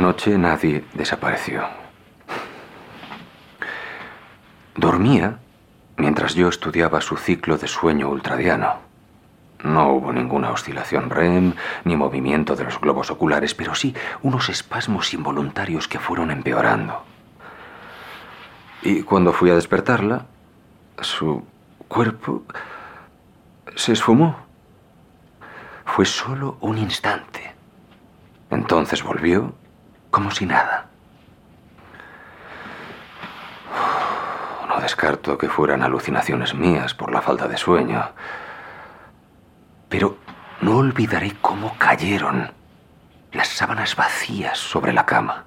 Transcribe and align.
Anoche 0.00 0.38
nadie 0.38 0.86
desapareció. 0.94 1.62
Dormía 4.74 5.40
mientras 5.98 6.34
yo 6.34 6.48
estudiaba 6.48 7.02
su 7.02 7.18
ciclo 7.18 7.58
de 7.58 7.68
sueño 7.68 8.08
ultradiano. 8.08 8.76
No 9.62 9.92
hubo 9.92 10.10
ninguna 10.10 10.52
oscilación 10.52 11.10
REM 11.10 11.52
ni 11.84 11.96
movimiento 11.96 12.56
de 12.56 12.64
los 12.64 12.80
globos 12.80 13.10
oculares, 13.10 13.52
pero 13.54 13.74
sí 13.74 13.94
unos 14.22 14.48
espasmos 14.48 15.12
involuntarios 15.12 15.86
que 15.86 15.98
fueron 15.98 16.30
empeorando. 16.30 17.02
Y 18.80 19.02
cuando 19.02 19.34
fui 19.34 19.50
a 19.50 19.54
despertarla, 19.54 20.24
su 21.02 21.44
cuerpo 21.88 22.44
se 23.76 23.92
esfumó. 23.92 24.34
Fue 25.84 26.06
solo 26.06 26.56
un 26.62 26.78
instante. 26.78 27.52
Entonces 28.48 29.02
volvió 29.02 29.52
como 30.10 30.30
si 30.30 30.46
nada. 30.46 30.86
No 34.68 34.80
descarto 34.80 35.38
que 35.38 35.48
fueran 35.48 35.82
alucinaciones 35.82 36.54
mías 36.54 36.94
por 36.94 37.12
la 37.12 37.22
falta 37.22 37.48
de 37.48 37.56
sueño. 37.56 38.10
Pero 39.88 40.18
no 40.60 40.78
olvidaré 40.78 41.34
cómo 41.40 41.76
cayeron 41.78 42.52
las 43.32 43.48
sábanas 43.48 43.96
vacías 43.96 44.58
sobre 44.58 44.92
la 44.92 45.06
cama. 45.06 45.44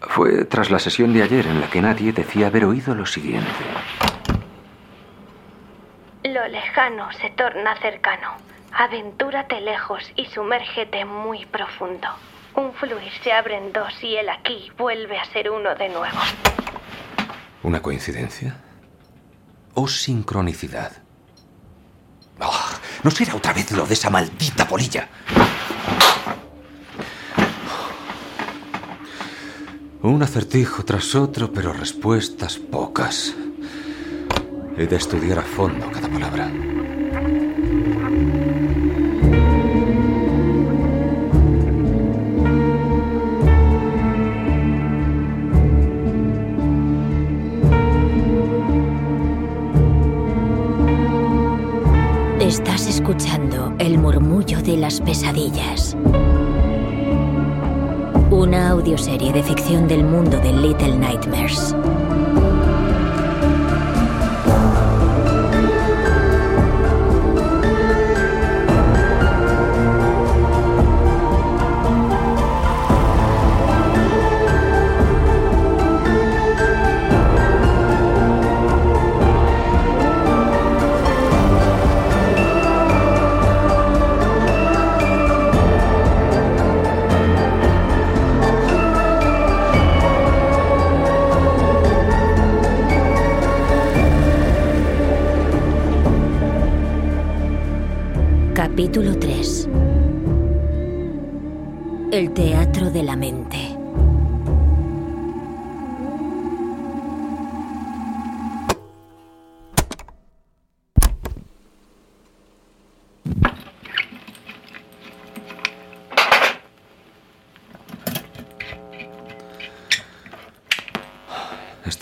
Fue 0.00 0.44
tras 0.44 0.70
la 0.70 0.78
sesión 0.78 1.12
de 1.12 1.22
ayer 1.22 1.46
en 1.46 1.60
la 1.60 1.70
que 1.70 1.80
nadie 1.80 2.12
decía 2.12 2.48
haber 2.48 2.64
oído 2.64 2.94
lo 2.94 3.06
siguiente. 3.06 3.50
Lo 6.24 6.46
lejano 6.48 7.10
se 7.12 7.30
torna 7.30 7.76
cercano. 7.76 8.51
Aventúrate 8.74 9.60
lejos 9.60 10.02
y 10.16 10.26
sumérgete 10.26 11.04
muy 11.04 11.44
profundo. 11.46 12.08
Un 12.54 12.72
fluir 12.74 13.12
se 13.22 13.32
abre 13.32 13.56
en 13.56 13.72
dos 13.72 13.92
y 14.02 14.16
él 14.16 14.28
aquí 14.28 14.70
vuelve 14.78 15.18
a 15.18 15.24
ser 15.26 15.50
uno 15.50 15.74
de 15.74 15.88
nuevo. 15.88 16.18
¿Una 17.62 17.80
coincidencia? 17.80 18.56
¿O 19.74 19.88
sincronicidad? 19.88 20.92
Ah, 22.40 22.78
¿No 23.02 23.10
será 23.10 23.34
otra 23.34 23.52
vez 23.52 23.70
lo 23.72 23.86
de 23.86 23.94
esa 23.94 24.10
maldita 24.10 24.66
polilla? 24.66 25.08
Un 30.02 30.22
acertijo 30.22 30.84
tras 30.84 31.14
otro, 31.14 31.52
pero 31.52 31.72
respuestas 31.72 32.58
pocas. 32.58 33.34
He 34.76 34.86
de 34.86 34.96
estudiar 34.96 35.38
a 35.38 35.42
fondo 35.42 35.90
cada 35.92 36.08
palabra. 36.08 36.50
Escuchando 53.02 53.74
el 53.80 53.98
murmullo 53.98 54.62
de 54.62 54.76
las 54.76 55.00
pesadillas. 55.00 55.96
Una 58.30 58.68
audioserie 58.68 59.32
de 59.32 59.42
ficción 59.42 59.88
del 59.88 60.04
mundo 60.04 60.38
de 60.38 60.52
Little 60.52 60.96
Nightmares. 60.98 61.74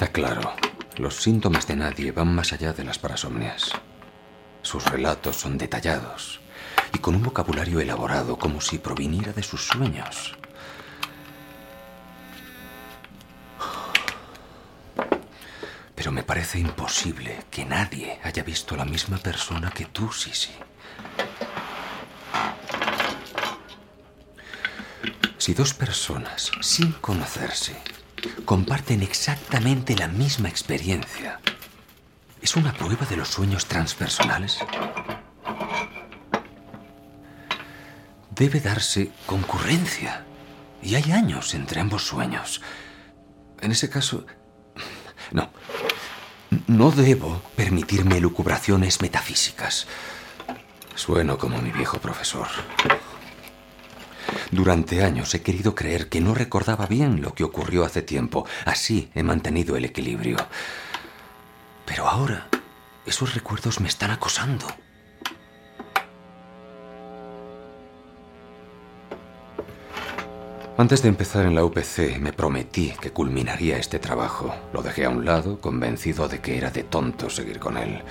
Está 0.01 0.13
claro. 0.13 0.55
Los 0.97 1.17
síntomas 1.17 1.67
de 1.67 1.77
nadie 1.77 2.11
van 2.11 2.35
más 2.35 2.55
allá 2.55 2.73
de 2.73 2.85
las 2.85 2.99
parasomnias. 2.99 3.73
Sus 4.63 4.83
relatos 4.87 5.37
son 5.37 5.59
detallados 5.59 6.41
y 6.95 7.01
con 7.01 7.17
un 7.17 7.23
vocabulario 7.23 7.81
elaborado 7.81 8.39
como 8.39 8.63
si 8.63 8.79
proviniera 8.79 9.35
de 9.35 9.43
sus 9.43 9.67
sueños. 9.67 10.39
Pero 15.95 16.13
me 16.13 16.23
parece 16.23 16.59
imposible 16.59 17.45
que 17.51 17.67
nadie 17.67 18.21
haya 18.25 18.43
visto 18.43 18.77
a 18.77 18.79
la 18.79 18.87
misma 18.87 19.19
persona 19.19 19.71
que 19.71 19.85
tú, 19.85 20.11
Sisi. 20.15 20.55
Si 25.37 25.53
dos 25.53 25.75
personas, 25.75 26.51
sin 26.63 26.93
conocerse, 26.93 27.77
comparten 28.51 29.01
exactamente 29.05 29.95
la 29.95 30.09
misma 30.09 30.49
experiencia, 30.49 31.39
¿es 32.43 32.57
una 32.57 32.73
prueba 32.73 33.07
de 33.07 33.17
los 33.17 33.29
sueños 33.29 33.67
transpersonales? 33.67 34.59
Debe 38.31 38.59
darse 38.59 39.13
concurrencia. 39.25 40.25
Y 40.83 40.97
hay 40.97 41.13
años 41.13 41.55
entre 41.55 41.81
ambos 41.81 42.05
sueños. 42.05 42.61
En 43.61 43.71
ese 43.71 43.89
caso... 43.89 44.27
No. 45.31 45.49
No 46.67 46.91
debo 46.91 47.41
permitirme 47.55 48.19
lucubraciones 48.19 49.01
metafísicas. 49.01 49.87
Sueno 50.97 51.39
como 51.39 51.63
mi 51.63 51.71
viejo 51.71 51.99
profesor. 51.99 52.49
Durante 54.51 55.05
años 55.05 55.35
he 55.35 55.43
querido 55.43 55.75
creer 55.75 56.09
que 56.09 56.21
no 56.21 56.35
recordaba 56.35 56.87
bien 56.87 57.23
lo 57.23 57.35
que 57.35 57.45
ocurrió 57.45 57.85
hace 57.85 58.03
tiempo. 58.03 58.47
Así 58.65 59.11
he 59.15 59.23
mantenido 59.23 59.77
el 59.77 59.85
equilibrio. 59.85 60.37
Pero 61.87 62.09
ahora 62.09 62.49
esos 63.07 63.35
recuerdos 63.35 63.81
me 63.81 63.89
están 63.89 64.11
acosando. 64.11 64.67
Antes 70.77 71.03
de 71.03 71.09
empezar 71.09 71.45
en 71.45 71.55
la 71.55 71.65
UPC 71.65 72.19
me 72.19 72.33
prometí 72.33 72.95
que 73.01 73.11
culminaría 73.11 73.77
este 73.77 73.99
trabajo. 73.99 74.55
Lo 74.73 74.83
dejé 74.83 75.05
a 75.05 75.11
un 75.11 75.27
lado, 75.27 75.61
convencido 75.61 76.27
de 76.27 76.41
que 76.41 76.57
era 76.57 76.71
de 76.71 76.85
tonto 76.85 77.29
seguir 77.29 77.59
con 77.59 77.77
él. 77.77 78.03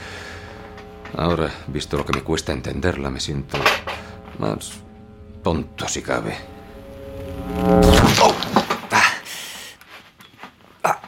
Ahora, 1.18 1.50
visto 1.68 1.98
lo 1.98 2.06
que 2.06 2.13
me 2.13 2.21
cuesta 2.21 2.54
entenderla, 2.54 3.10
me 3.10 3.19
siento 3.19 3.57
más 4.38 4.74
tonto 5.44 5.88
si 5.88 6.01
cabe. 6.01 6.38
¡Oh! 8.21 8.36
¡Ah! 8.91 9.13
¡Ah! 10.83 11.00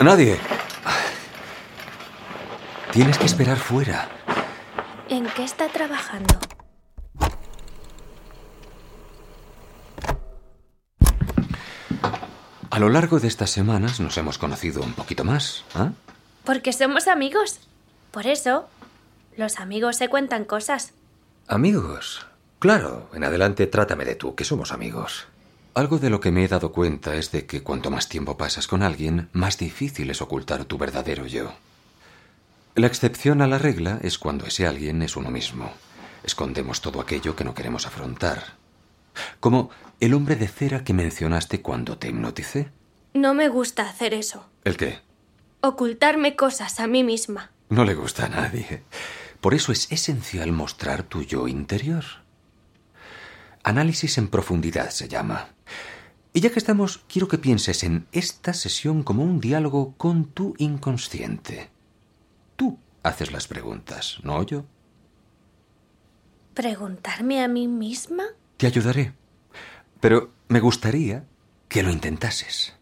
Nadie. 0.00 0.38
Tienes 2.92 3.18
que 3.18 3.26
esperar 3.26 3.58
fuera. 3.58 4.08
¿En 5.08 5.26
qué 5.26 5.44
está 5.44 5.68
trabajando? 5.68 6.38
A 12.70 12.78
lo 12.78 12.88
largo 12.88 13.20
de 13.20 13.28
estas 13.28 13.50
semanas 13.50 14.00
nos 14.00 14.16
hemos 14.16 14.38
conocido 14.38 14.82
un 14.82 14.94
poquito 14.94 15.24
más. 15.24 15.64
¿ah? 15.74 15.90
Porque 16.44 16.72
somos 16.72 17.08
amigos. 17.08 17.60
Por 18.10 18.26
eso, 18.26 18.68
los 19.36 19.58
amigos 19.58 19.96
se 19.96 20.08
cuentan 20.08 20.44
cosas. 20.44 20.92
Amigos. 21.46 22.26
Claro, 22.58 23.08
en 23.14 23.24
adelante 23.24 23.66
trátame 23.66 24.04
de 24.04 24.14
tú, 24.14 24.34
que 24.34 24.44
somos 24.44 24.72
amigos. 24.72 25.26
Algo 25.74 25.98
de 25.98 26.10
lo 26.10 26.20
que 26.20 26.32
me 26.32 26.44
he 26.44 26.48
dado 26.48 26.72
cuenta 26.72 27.14
es 27.14 27.30
de 27.30 27.46
que 27.46 27.62
cuanto 27.62 27.90
más 27.90 28.08
tiempo 28.08 28.36
pasas 28.36 28.66
con 28.66 28.82
alguien, 28.82 29.28
más 29.32 29.56
difícil 29.56 30.10
es 30.10 30.20
ocultar 30.20 30.64
tu 30.64 30.76
verdadero 30.78 31.26
yo. 31.26 31.52
La 32.74 32.86
excepción 32.86 33.40
a 33.40 33.46
la 33.46 33.58
regla 33.58 33.98
es 34.02 34.18
cuando 34.18 34.46
ese 34.46 34.66
alguien 34.66 35.02
es 35.02 35.16
uno 35.16 35.30
mismo. 35.30 35.72
Escondemos 36.24 36.80
todo 36.80 37.00
aquello 37.00 37.36
que 37.36 37.44
no 37.44 37.54
queremos 37.54 37.86
afrontar. 37.86 38.54
Como 39.38 39.70
el 40.00 40.14
hombre 40.14 40.36
de 40.36 40.48
cera 40.48 40.84
que 40.84 40.92
mencionaste 40.92 41.62
cuando 41.62 41.98
te 41.98 42.08
hipnoticé. 42.08 42.70
No 43.14 43.34
me 43.34 43.48
gusta 43.48 43.88
hacer 43.88 44.14
eso. 44.14 44.46
¿El 44.64 44.76
qué? 44.76 44.98
Ocultarme 45.60 46.36
cosas 46.36 46.80
a 46.80 46.86
mí 46.86 47.04
misma. 47.04 47.50
No 47.70 47.84
le 47.84 47.94
gusta 47.94 48.26
a 48.26 48.28
nadie. 48.28 48.82
Por 49.40 49.54
eso 49.54 49.70
es 49.72 49.90
esencial 49.92 50.52
mostrar 50.52 51.04
tu 51.04 51.22
yo 51.22 51.46
interior. 51.48 52.04
Análisis 53.62 54.18
en 54.18 54.28
profundidad 54.28 54.90
se 54.90 55.08
llama. 55.08 55.50
Y 56.32 56.40
ya 56.40 56.50
que 56.50 56.58
estamos, 56.58 56.98
quiero 57.08 57.28
que 57.28 57.38
pienses 57.38 57.84
en 57.84 58.06
esta 58.12 58.54
sesión 58.54 59.02
como 59.04 59.22
un 59.22 59.40
diálogo 59.40 59.94
con 59.96 60.26
tu 60.26 60.54
inconsciente. 60.58 61.70
Tú 62.56 62.78
haces 63.04 63.30
las 63.30 63.46
preguntas, 63.46 64.18
no 64.24 64.42
yo. 64.42 64.64
¿Preguntarme 66.54 67.42
a 67.42 67.48
mí 67.48 67.68
misma? 67.68 68.24
Te 68.56 68.66
ayudaré. 68.66 69.14
Pero 70.00 70.32
me 70.48 70.60
gustaría 70.60 71.24
que 71.68 71.82
lo 71.84 71.90
intentases. 71.90 72.74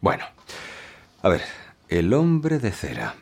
Bueno, 0.00 0.24
a 1.22 1.28
ver, 1.28 1.42
el 1.88 2.12
hombre 2.12 2.58
de 2.58 2.72
cera. 2.72 3.16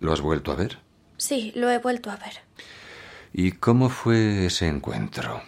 ¿Lo 0.00 0.12
has 0.12 0.20
vuelto 0.20 0.52
a 0.52 0.56
ver? 0.56 0.78
Sí, 1.16 1.52
lo 1.54 1.70
he 1.70 1.78
vuelto 1.78 2.10
a 2.10 2.16
ver. 2.16 2.40
¿Y 3.32 3.52
cómo 3.52 3.88
fue 3.88 4.46
ese 4.46 4.68
encuentro? 4.68 5.42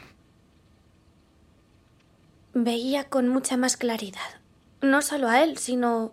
Veía 2.54 3.04
con 3.04 3.28
mucha 3.28 3.56
más 3.56 3.76
claridad. 3.76 4.40
No 4.80 5.02
solo 5.02 5.28
a 5.28 5.42
él, 5.42 5.58
sino 5.58 6.12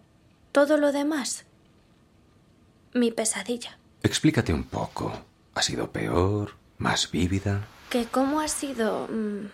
todo 0.51 0.77
lo 0.77 0.91
demás. 0.91 1.45
Mi 2.93 3.11
pesadilla. 3.11 3.77
Explícate 4.03 4.53
un 4.53 4.63
poco. 4.63 5.13
¿Ha 5.55 5.61
sido 5.61 5.91
peor? 5.91 6.55
¿Más 6.77 7.09
vívida? 7.11 7.65
Que 7.89 8.05
cómo 8.05 8.39
ha 8.39 8.47
sido... 8.47 9.07
Mm, 9.07 9.47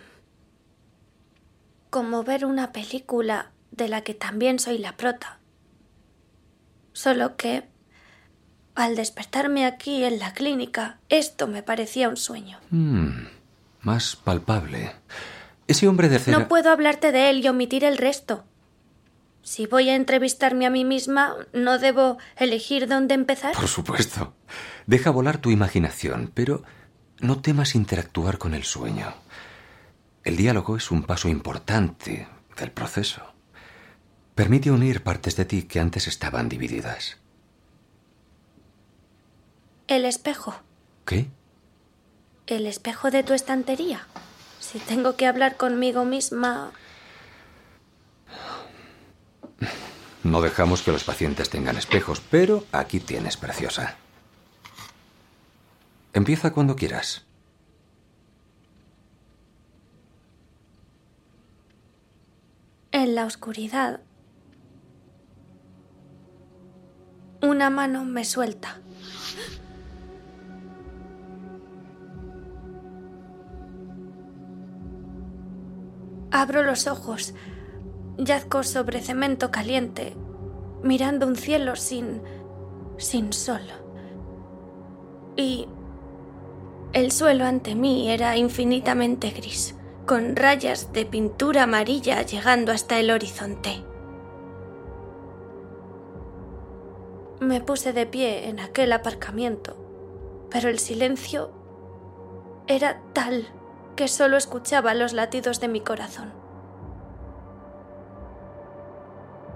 como 1.89 2.23
ver 2.23 2.45
una 2.45 2.71
película 2.71 3.51
de 3.71 3.87
la 3.87 4.01
que 4.01 4.13
también 4.13 4.59
soy 4.59 4.77
la 4.77 4.95
prota. 4.95 5.38
Solo 6.93 7.35
que 7.35 7.63
al 8.75 8.95
despertarme 8.95 9.65
aquí 9.65 10.03
en 10.03 10.19
la 10.19 10.33
clínica, 10.33 10.99
esto 11.09 11.47
me 11.47 11.63
parecía 11.63 12.09
un 12.09 12.17
sueño. 12.17 12.59
Hmm, 12.69 13.27
más 13.81 14.15
palpable. 14.15 14.93
Ese 15.67 15.87
hombre 15.87 16.09
de 16.09 16.19
cera... 16.19 16.39
No 16.39 16.47
puedo 16.47 16.71
hablarte 16.71 17.11
de 17.11 17.29
él 17.29 17.43
y 17.43 17.47
omitir 17.47 17.83
el 17.83 17.97
resto. 17.97 18.45
Si 19.41 19.65
voy 19.65 19.89
a 19.89 19.95
entrevistarme 19.95 20.65
a 20.65 20.69
mí 20.69 20.85
misma, 20.85 21.35
¿no 21.53 21.79
debo 21.79 22.17
elegir 22.37 22.87
dónde 22.87 23.15
empezar? 23.15 23.53
Por 23.53 23.67
supuesto. 23.67 24.33
Deja 24.85 25.09
volar 25.09 25.39
tu 25.39 25.51
imaginación, 25.51 26.31
pero 26.33 26.63
no 27.19 27.41
temas 27.41 27.75
interactuar 27.75 28.37
con 28.37 28.53
el 28.53 28.63
sueño. 28.63 29.13
El 30.23 30.37
diálogo 30.37 30.77
es 30.77 30.91
un 30.91 31.03
paso 31.03 31.29
importante 31.29 32.27
del 32.57 32.71
proceso. 32.71 33.33
Permite 34.39 34.71
unir 34.71 35.03
partes 35.03 35.35
de 35.35 35.43
ti 35.43 35.63
que 35.63 35.81
antes 35.81 36.07
estaban 36.07 36.47
divididas. 36.47 37.17
El 39.89 40.05
espejo. 40.05 40.55
¿Qué? 41.05 41.27
El 42.47 42.65
espejo 42.65 43.11
de 43.11 43.23
tu 43.23 43.33
estantería. 43.33 44.07
Si 44.61 44.79
tengo 44.79 45.17
que 45.17 45.27
hablar 45.27 45.57
conmigo 45.57 46.05
misma. 46.05 46.71
No 50.23 50.39
dejamos 50.39 50.83
que 50.83 50.93
los 50.93 51.03
pacientes 51.03 51.49
tengan 51.49 51.75
espejos, 51.75 52.21
pero 52.21 52.63
aquí 52.71 53.01
tienes, 53.01 53.35
preciosa. 53.35 53.97
Empieza 56.13 56.53
cuando 56.53 56.77
quieras. 56.77 57.25
En 62.93 63.15
la 63.15 63.25
oscuridad 63.25 63.99
Una 67.41 67.69
mano 67.69 68.03
me 68.03 68.25
suelta. 68.25 68.81
Abro 76.31 76.63
los 76.63 76.87
ojos. 76.87 77.33
Yazco 78.17 78.63
sobre 78.63 78.99
cemento 79.01 79.51
caliente, 79.51 80.17
mirando 80.83 81.25
un 81.27 81.37
cielo 81.37 81.77
sin. 81.77 82.21
sin 82.97 83.31
sol. 83.31 83.61
Y. 85.37 85.67
el 86.91 87.11
suelo 87.11 87.45
ante 87.45 87.73
mí 87.73 88.11
era 88.11 88.35
infinitamente 88.35 89.29
gris, 89.29 89.75
con 90.05 90.35
rayas 90.35 90.91
de 90.91 91.05
pintura 91.05 91.63
amarilla 91.63 92.21
llegando 92.23 92.73
hasta 92.73 92.99
el 92.99 93.11
horizonte. 93.11 93.88
Me 97.39 97.61
puse 97.61 97.93
de 97.93 98.05
pie 98.05 98.49
en 98.49 98.59
aquel 98.59 98.91
aparcamiento, 98.91 99.77
pero 100.49 100.67
el 100.67 100.77
silencio 100.77 101.51
era 102.67 103.01
tal 103.13 103.47
que 103.95 104.07
solo 104.07 104.37
escuchaba 104.37 104.93
los 104.93 105.13
latidos 105.13 105.59
de 105.59 105.69
mi 105.69 105.81
corazón. 105.81 106.33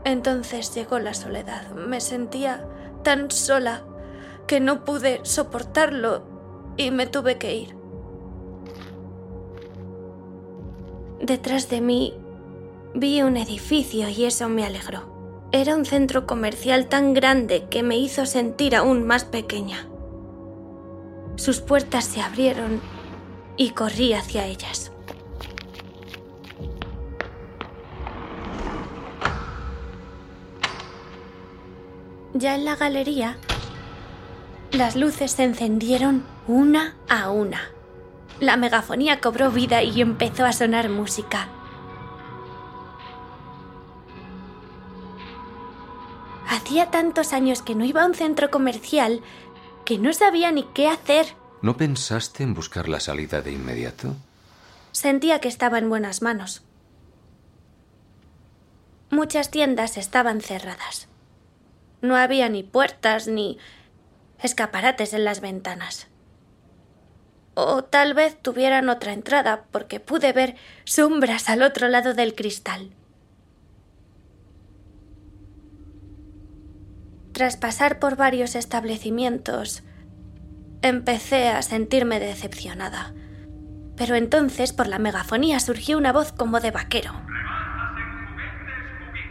Entonces 0.06 0.74
llegó 0.74 1.00
la 1.00 1.14
soledad. 1.14 1.72
Me 1.72 2.02
sentía 2.02 2.68
tan 3.04 3.32
sola 3.32 3.84
que 4.48 4.60
no 4.60 4.84
pude 4.84 5.20
soportarlo 5.24 6.24
y 6.78 6.92
me 6.92 7.08
tuve 7.08 7.38
que 7.38 7.56
ir. 7.56 7.76
Detrás 11.22 11.70
de 11.70 11.80
mí 11.80 12.14
vi 12.94 13.22
un 13.22 13.38
edificio 13.38 14.10
y 14.10 14.26
eso 14.26 14.50
me 14.50 14.66
alegró. 14.66 15.13
Era 15.56 15.76
un 15.76 15.86
centro 15.86 16.26
comercial 16.26 16.88
tan 16.88 17.14
grande 17.14 17.68
que 17.70 17.84
me 17.84 17.96
hizo 17.96 18.26
sentir 18.26 18.76
aún 18.76 19.06
más 19.06 19.24
pequeña. 19.24 19.88
Sus 21.36 21.62
puertas 21.62 22.06
se 22.06 22.22
abrieron 22.22 22.82
y 23.56 23.70
corrí 23.70 24.14
hacia 24.14 24.48
ellas. 24.48 24.92
Ya 32.34 32.56
en 32.56 32.66
la 32.66 32.76
galería, 32.76 33.38
las 34.72 34.96
luces 34.96 35.34
se 35.34 35.44
encendieron 35.44 36.24
una 36.48 36.96
a 37.08 37.30
una. 37.30 37.62
La 38.40 38.58
megafonía 38.58 39.20
cobró 39.22 39.52
vida 39.52 39.84
y 39.84 40.02
empezó 40.02 40.46
a 40.46 40.52
sonar 40.52 40.90
música. 40.90 41.48
Hacía 46.74 46.90
tantos 46.90 47.34
años 47.34 47.62
que 47.62 47.76
no 47.76 47.86
iba 47.86 48.02
a 48.02 48.08
un 48.08 48.16
centro 48.16 48.50
comercial 48.50 49.22
que 49.86 50.00
no 50.00 50.12
sabía 50.12 50.52
ni 50.52 50.64
qué 50.74 50.88
hacer. 50.88 51.28
¿No 51.62 51.78
pensaste 51.78 52.42
en 52.42 52.56
buscar 52.56 52.90
la 52.90 53.00
salida 53.00 53.44
de 53.44 53.52
inmediato? 53.52 54.16
Sentía 54.92 55.38
que 55.38 55.50
estaba 55.50 55.78
en 55.78 55.88
buenas 55.88 56.24
manos. 56.24 56.64
Muchas 59.12 59.52
tiendas 59.52 59.98
estaban 59.98 60.42
cerradas. 60.42 61.10
No 62.02 62.16
había 62.16 62.50
ni 62.50 62.64
puertas 62.64 63.28
ni 63.28 63.60
escaparates 64.42 65.14
en 65.14 65.26
las 65.26 65.42
ventanas. 65.42 66.08
O 67.54 67.84
tal 67.84 68.16
vez 68.16 68.36
tuvieran 68.42 68.90
otra 68.90 69.14
entrada 69.14 69.66
porque 69.70 70.00
pude 70.00 70.34
ver 70.34 70.56
sombras 70.86 71.50
al 71.50 71.62
otro 71.62 71.88
lado 71.88 72.16
del 72.16 72.34
cristal. 72.34 72.90
Tras 77.34 77.58
pasar 77.58 77.98
por 77.98 78.16
varios 78.16 78.54
establecimientos, 78.54 79.82
empecé 80.84 81.50
a 81.50 81.64
sentirme 81.64 82.20
decepcionada. 82.20 83.12
Pero 83.98 84.14
entonces 84.14 84.72
por 84.72 84.86
la 84.86 85.00
megafonía 85.00 85.60
surgió 85.60 85.98
una 85.98 86.14
voz 86.14 86.32
como 86.32 86.60
de 86.60 86.70
vaquero. 86.70 87.12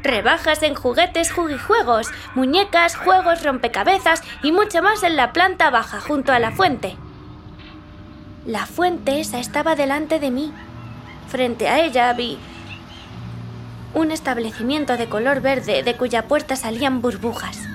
Rebajas 0.02 0.64
en 0.64 0.74
juguetes, 0.74 1.30
juguijuegos, 1.30 2.08
muñecas, 2.34 2.96
juegos, 2.96 3.44
rompecabezas 3.44 4.22
y 4.42 4.50
mucho 4.50 4.82
más 4.82 5.04
en 5.04 5.14
la 5.14 5.32
planta 5.32 5.70
baja 5.70 6.00
junto 6.00 6.32
a 6.32 6.40
la 6.40 6.50
fuente. 6.50 6.96
La 8.44 8.66
fuente 8.66 9.20
esa 9.20 9.38
estaba 9.38 9.76
delante 9.76 10.18
de 10.18 10.32
mí. 10.32 10.52
Frente 11.28 11.68
a 11.68 11.78
ella 11.84 12.12
vi 12.14 12.36
un 13.94 14.10
establecimiento 14.10 14.96
de 14.96 15.08
color 15.08 15.40
verde 15.40 15.84
de 15.84 15.96
cuya 15.96 16.26
puerta 16.26 16.56
salían 16.56 17.00
burbujas. 17.00 17.71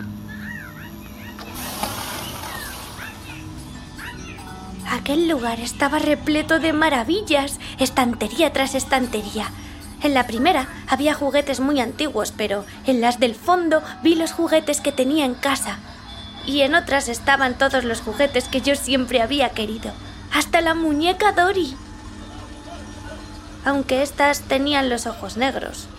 Aquel 4.90 5.28
lugar 5.28 5.60
estaba 5.60 6.00
repleto 6.00 6.60
de 6.60 6.72
maravillas, 6.72 7.60
estantería 7.78 8.54
tras 8.54 8.74
estantería. 8.74 9.50
En 10.02 10.14
la 10.14 10.28
primera 10.28 10.70
había 10.88 11.14
juguetes 11.14 11.60
muy 11.60 11.82
antiguos, 11.82 12.32
pero 12.36 12.64
en 12.86 13.02
las 13.02 13.20
del 13.20 13.36
fondo 13.36 13.84
vi 14.02 14.16
los 14.16 14.32
juguetes 14.32 14.80
que 14.80 14.94
tenía 14.94 15.26
en 15.26 15.36
casa. 15.36 15.80
Y 16.46 16.62
en 16.62 16.74
otras 16.74 17.10
estaban 17.10 17.58
todos 17.58 17.84
los 17.84 18.00
juguetes 18.00 18.48
que 18.48 18.62
yo 18.62 18.76
siempre 18.76 19.22
había 19.22 19.50
querido. 19.50 19.92
Hasta 20.34 20.62
la 20.62 20.74
muñeca 20.74 21.34
Dory. 21.34 21.76
Aunque 23.66 24.02
estas 24.04 24.42
tenían 24.44 24.88
los 24.88 25.06
ojos 25.06 25.36
negros, 25.36 25.90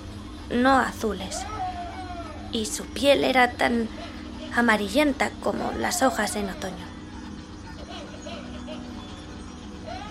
no 0.51 0.79
azules. 0.79 1.41
Y 2.53 2.65
su 2.65 2.87
piel 2.87 3.25
era 3.25 3.51
tan 3.53 3.89
amarillenta 4.57 5.31
como 5.43 5.73
las 5.79 6.03
hojas 6.03 6.37
en 6.37 6.49
otoño. 6.49 6.98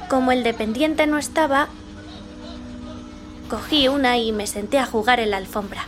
Como 0.09 0.31
el 0.31 0.43
dependiente 0.43 1.05
no 1.07 1.17
estaba, 1.17 1.69
Cogí 3.49 3.87
una 3.87 4.17
y 4.17 4.33
me 4.33 4.45
senté 4.45 4.77
a 4.77 4.85
jugar 4.85 5.21
en 5.21 5.31
la 5.31 5.37
alfombra. 5.37 5.85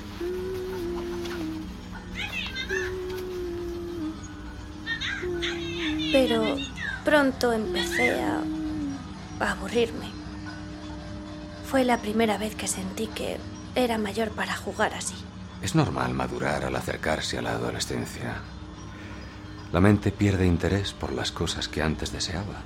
Pero 6.13 6.55
pronto 7.03 7.51
empecé 7.51 8.21
a 8.21 8.41
aburrirme. 9.39 10.09
Fue 11.65 11.83
la 11.83 11.97
primera 11.97 12.37
vez 12.37 12.55
que 12.55 12.67
sentí 12.67 13.07
que 13.07 13.37
era 13.75 13.97
mayor 13.97 14.29
para 14.29 14.55
jugar 14.55 14.93
así. 14.93 15.15
Es 15.61 15.75
normal 15.75 16.13
madurar 16.13 16.63
al 16.63 16.75
acercarse 16.77 17.37
a 17.37 17.41
la 17.41 17.51
adolescencia. 17.51 18.37
La 19.73 19.81
mente 19.81 20.11
pierde 20.11 20.47
interés 20.47 20.93
por 20.93 21.11
las 21.11 21.31
cosas 21.31 21.67
que 21.67 21.81
antes 21.81 22.13
deseaba. 22.13 22.63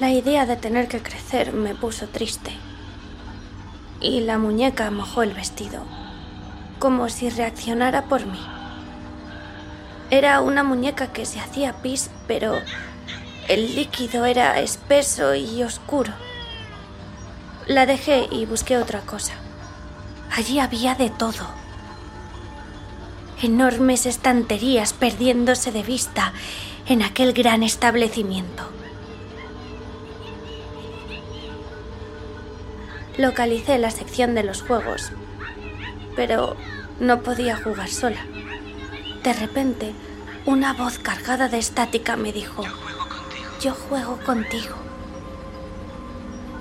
La 0.00 0.08
idea 0.08 0.46
de 0.46 0.56
tener 0.56 0.88
que 0.88 1.02
crecer 1.02 1.52
me 1.52 1.74
puso 1.74 2.08
triste. 2.08 2.52
Y 4.00 4.20
la 4.20 4.38
muñeca 4.38 4.90
mojó 4.90 5.22
el 5.22 5.34
vestido, 5.34 5.84
como 6.78 7.10
si 7.10 7.28
reaccionara 7.28 8.06
por 8.06 8.24
mí. 8.24 8.40
Era 10.08 10.40
una 10.40 10.64
muñeca 10.64 11.08
que 11.12 11.26
se 11.26 11.38
hacía 11.38 11.82
pis, 11.82 12.08
pero 12.26 12.54
el 13.46 13.76
líquido 13.76 14.24
era 14.24 14.58
espeso 14.58 15.34
y 15.34 15.62
oscuro. 15.62 16.14
La 17.66 17.84
dejé 17.84 18.26
y 18.32 18.46
busqué 18.46 18.78
otra 18.78 19.00
cosa. 19.02 19.34
Allí 20.34 20.60
había 20.60 20.94
de 20.94 21.10
todo. 21.10 21.46
Enormes 23.42 24.06
estanterías 24.06 24.94
perdiéndose 24.94 25.72
de 25.72 25.82
vista 25.82 26.32
en 26.86 27.02
aquel 27.02 27.34
gran 27.34 27.62
establecimiento. 27.62 28.79
Localicé 33.20 33.76
la 33.76 33.90
sección 33.90 34.34
de 34.34 34.42
los 34.42 34.62
juegos, 34.62 35.12
pero 36.16 36.56
no 37.00 37.20
podía 37.20 37.54
jugar 37.54 37.90
sola. 37.90 38.24
De 39.22 39.34
repente, 39.34 39.92
una 40.46 40.72
voz 40.72 40.98
cargada 40.98 41.50
de 41.50 41.58
estática 41.58 42.16
me 42.16 42.32
dijo, 42.32 42.64
yo 43.60 43.74
juego 43.74 44.18
contigo. 44.24 44.74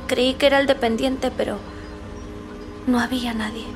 Creí 0.07 0.33
que 0.33 0.47
era 0.47 0.59
el 0.59 0.67
dependiente, 0.67 1.31
pero 1.31 1.59
no 2.87 2.99
había 2.99 3.33
nadie. 3.33 3.67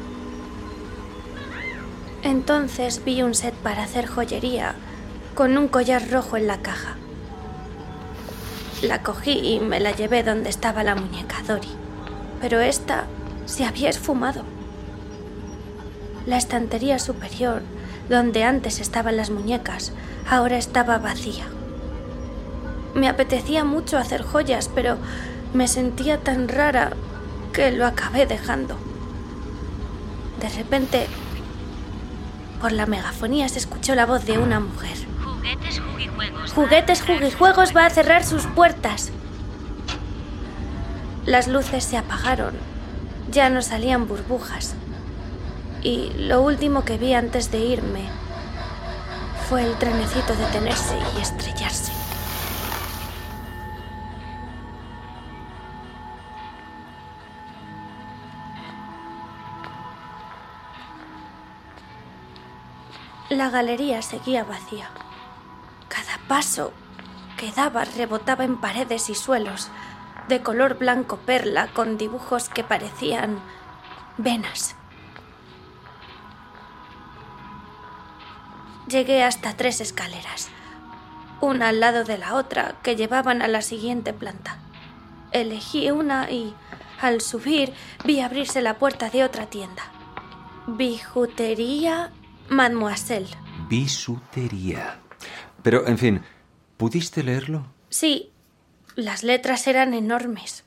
Entonces 2.22 3.02
vi 3.06 3.22
un 3.22 3.34
set 3.34 3.54
para 3.54 3.84
hacer 3.84 4.08
joyería 4.08 4.76
con 5.36 5.58
un 5.58 5.70
collar 5.70 6.12
rojo 6.12 6.36
en 6.36 6.48
la 6.48 6.62
caja. 6.62 6.98
La 8.82 9.04
cogí 9.04 9.40
y 9.40 9.62
me 9.62 9.80
la 9.80 9.92
llevé 9.92 10.22
donde 10.22 10.50
estaba 10.50 10.84
la 10.84 10.96
muñeca 10.96 11.42
Dory 11.48 11.83
pero 12.44 12.60
esta 12.60 13.06
se 13.46 13.64
había 13.64 13.90
esfumado. 13.90 14.44
La 16.26 16.36
estantería 16.36 17.00
superior, 17.00 17.62
donde 18.10 18.44
antes 18.44 18.82
estaban 18.82 19.16
las 19.16 19.30
muñecas, 19.30 19.94
ahora 20.30 20.58
estaba 20.58 20.98
vacía. 20.98 21.46
Me 22.96 23.08
apetecía 23.08 23.64
mucho 23.64 23.98
hacer 23.98 24.24
joyas, 24.24 24.70
pero 24.76 24.98
me 25.54 25.70
sentía 25.70 26.18
tan 26.18 26.50
rara 26.50 26.92
que 27.54 27.72
lo 27.72 27.86
acabé 27.86 28.26
dejando. 28.26 28.76
De 30.42 30.50
repente, 30.50 31.08
por 32.60 32.74
la 32.74 32.88
megafonía 32.88 33.48
se 33.48 33.60
escuchó 33.60 33.96
la 33.96 34.06
voz 34.06 34.26
de 34.26 34.38
una 34.38 34.60
mujer. 34.60 34.98
Juguetes 36.54 37.02
Juguijuegos. 37.02 37.74
Va 37.74 37.86
a 37.86 37.90
cerrar 37.90 38.26
sus 38.26 38.46
puertas. 38.48 39.14
Las 41.26 41.48
luces 41.48 41.86
se 41.86 41.98
apagaron, 41.98 42.54
ya 43.32 43.50
no 43.50 43.62
salían 43.62 44.10
burbujas. 44.10 44.76
Y 45.82 46.12
lo 46.18 46.42
último 46.42 46.84
que 46.84 46.98
vi 46.98 47.14
antes 47.14 47.50
de 47.50 47.60
irme 47.60 48.10
fue 49.48 49.64
el 49.64 49.74
trenecito 49.78 50.36
detenerse 50.36 50.98
y 51.18 51.22
estrellarse. 51.22 51.94
La 63.30 63.50
galería 63.50 64.02
seguía 64.02 64.44
vacía. 64.44 64.90
Cada 65.88 66.20
paso 66.28 66.74
que 67.38 67.52
daba 67.52 67.86
rebotaba 67.86 68.44
en 68.44 68.58
paredes 68.58 69.10
y 69.10 69.16
suelos 69.16 69.70
de 70.28 70.42
color 70.42 70.78
blanco 70.78 71.18
perla 71.18 71.68
con 71.74 71.98
dibujos 71.98 72.50
que 72.50 72.64
parecían 72.64 73.40
venas. 74.18 74.76
Llegué 78.88 79.24
hasta 79.24 79.56
tres 79.56 79.82
escaleras, 79.82 80.50
una 81.42 81.70
al 81.70 81.80
lado 81.80 82.04
de 82.04 82.18
la 82.18 82.36
otra, 82.36 82.76
que 82.84 82.96
llevaban 82.96 83.42
a 83.42 83.48
la 83.48 83.62
siguiente 83.62 84.14
planta. 84.14 84.60
Elegí 85.32 85.90
una 85.90 86.30
y, 86.30 86.54
al 87.02 87.22
subir, 87.22 87.74
vi 88.06 88.20
abrirse 88.20 88.62
la 88.62 88.78
puerta 88.78 89.10
de 89.10 89.24
otra 89.24 89.48
tienda. 89.48 89.84
Bijutería 90.68 92.12
Mademoiselle. 92.50 93.36
Bisutería. 93.68 95.00
Pero, 95.64 95.88
en 95.88 95.98
fin, 95.98 96.22
¿pudiste 96.78 97.24
leerlo? 97.24 97.66
Sí, 97.90 98.33
las 98.96 99.24
letras 99.24 99.68
eran 99.68 99.94
enormes. 99.94 100.64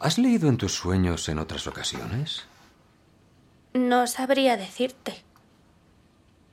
¿Has 0.00 0.18
leído 0.18 0.48
en 0.48 0.56
tus 0.56 0.72
sueños 0.72 1.28
en 1.28 1.38
otras 1.38 1.66
ocasiones? 1.66 2.44
No 3.74 4.06
sabría 4.06 4.56
decirte. 4.56 5.24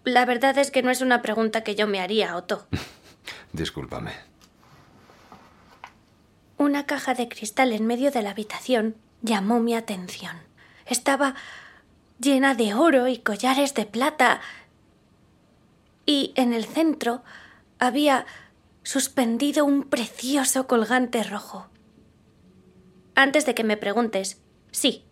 La 0.03 0.25
verdad 0.25 0.57
es 0.57 0.71
que 0.71 0.83
no 0.83 0.91
es 0.91 1.01
una 1.01 1.21
pregunta 1.21 1.63
que 1.63 1.75
yo 1.75 1.87
me 1.87 1.99
haría, 1.99 2.35
Otto. 2.35 2.67
Discúlpame. 3.53 4.11
Una 6.57 6.85
caja 6.85 7.13
de 7.13 7.27
cristal 7.27 7.71
en 7.73 7.85
medio 7.85 8.11
de 8.11 8.21
la 8.21 8.31
habitación 8.31 8.95
llamó 9.21 9.59
mi 9.59 9.75
atención. 9.75 10.37
Estaba 10.85 11.35
llena 12.19 12.55
de 12.55 12.73
oro 12.73 13.07
y 13.07 13.19
collares 13.19 13.73
de 13.73 13.85
plata. 13.85 14.41
Y 16.05 16.33
en 16.35 16.53
el 16.53 16.65
centro 16.65 17.23
había 17.79 18.25
suspendido 18.85 19.65
un 19.65 19.83
precioso 19.83 20.67
colgante 20.67 21.23
rojo. 21.23 21.67
Antes 23.15 23.45
de 23.47 23.55
que 23.55 23.63
me 23.63 23.77
preguntes, 23.77 24.41
sí, 24.71 25.03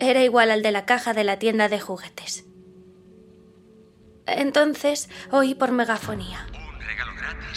era 0.00 0.24
igual 0.24 0.50
al 0.50 0.62
de 0.62 0.72
la 0.72 0.86
caja 0.86 1.14
de 1.14 1.22
la 1.22 1.38
tienda 1.38 1.68
de 1.68 1.78
juguetes. 1.78 2.46
Entonces 4.26 5.08
oí 5.30 5.54
por 5.54 5.70
megafonía. 5.70 6.48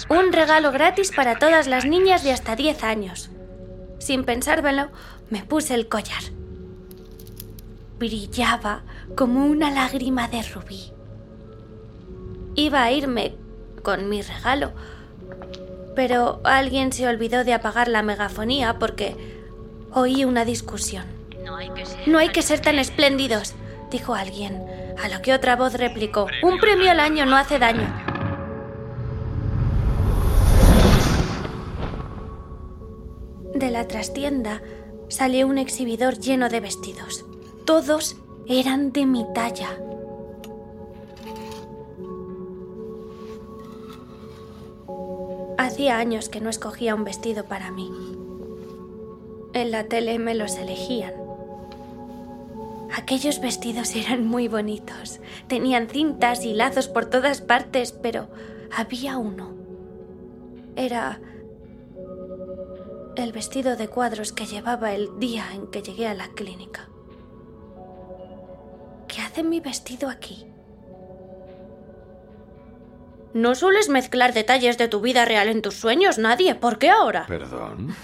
Un 0.07 0.31
regalo 0.31 0.71
gratis 0.71 1.11
para 1.11 1.39
todas 1.39 1.67
las 1.67 1.83
niñas 1.83 2.23
de 2.23 2.31
hasta 2.31 2.55
10 2.55 2.83
años. 2.83 3.31
Sin 3.97 4.25
pensármelo, 4.25 4.91
me 5.31 5.43
puse 5.43 5.73
el 5.73 5.89
collar. 5.89 6.23
Brillaba 7.97 8.83
como 9.15 9.47
una 9.47 9.71
lágrima 9.71 10.27
de 10.27 10.43
rubí. 10.43 10.93
Iba 12.53 12.83
a 12.83 12.91
irme 12.91 13.35
con 13.81 14.09
mi 14.09 14.21
regalo, 14.21 14.73
pero 15.95 16.39
alguien 16.43 16.91
se 16.91 17.07
olvidó 17.07 17.43
de 17.43 17.53
apagar 17.53 17.87
la 17.87 18.01
megafonía 18.01 18.79
porque 18.79 19.15
oí 19.91 20.25
una 20.25 20.45
discusión. 20.45 21.05
No 21.43 21.55
hay 22.19 22.29
que 22.29 22.41
ser, 22.41 22.59
tan 22.59 22.77
espléndidos, 22.79 23.55
dijo 23.89 24.13
alguien, 24.13 24.63
a 25.01 25.09
lo 25.09 25.21
que 25.21 25.33
otra 25.33 25.55
voz 25.55 25.73
replicó, 25.73 26.27
un 26.43 26.59
premio 26.59 26.91
al 26.91 26.99
año 26.99 27.25
no 27.25 27.37
hace 27.37 27.59
daño. 27.59 27.87
De 33.53 33.71
la 33.71 33.87
trastienda 33.87 34.61
salió 35.09 35.47
un 35.47 35.57
exhibidor 35.57 36.19
lleno 36.19 36.49
de 36.49 36.59
vestidos. 36.59 37.25
Todos 37.65 38.15
eran 38.47 38.91
de 38.91 39.05
mi 39.05 39.25
talla. 39.33 39.77
Hacía 45.59 45.97
años 45.97 46.29
que 46.29 46.39
no 46.39 46.49
escogía 46.49 46.95
un 46.95 47.03
vestido 47.03 47.43
para 47.43 47.69
mí. 47.69 47.91
En 49.51 49.71
la 49.71 49.83
tele 49.89 50.17
me 50.17 50.33
los 50.33 50.55
elegían. 50.55 51.13
Aquellos 52.95 53.41
vestidos 53.41 53.93
eran 53.93 54.25
muy 54.25 54.47
bonitos. 54.47 55.19
Tenían 55.47 55.89
cintas 55.89 56.45
y 56.45 56.53
lazos 56.53 56.87
por 56.87 57.07
todas 57.07 57.41
partes, 57.41 57.91
pero 57.91 58.29
había 58.73 59.17
uno. 59.17 59.53
Era 60.77 61.19
el 63.17 63.33
vestido 63.33 63.75
de 63.75 63.89
cuadros 63.89 64.31
que 64.31 64.45
llevaba 64.45 64.93
el 64.93 65.19
día 65.19 65.43
en 65.53 65.67
que 65.67 65.81
llegué 65.81 66.07
a 66.07 66.13
la 66.13 66.29
clínica. 66.29 66.87
¿Qué 69.09 69.19
hace 69.19 69.43
mi 69.43 69.59
vestido 69.59 70.07
aquí? 70.07 70.47
No 73.33 73.53
sueles 73.55 73.89
mezclar 73.89 74.33
detalles 74.33 74.77
de 74.77 74.87
tu 74.87 75.01
vida 75.01 75.25
real 75.25 75.49
en 75.49 75.61
tus 75.61 75.75
sueños, 75.75 76.17
nadie. 76.17 76.55
¿Por 76.55 76.79
qué 76.79 76.89
ahora? 76.89 77.25
Perdón. 77.27 77.95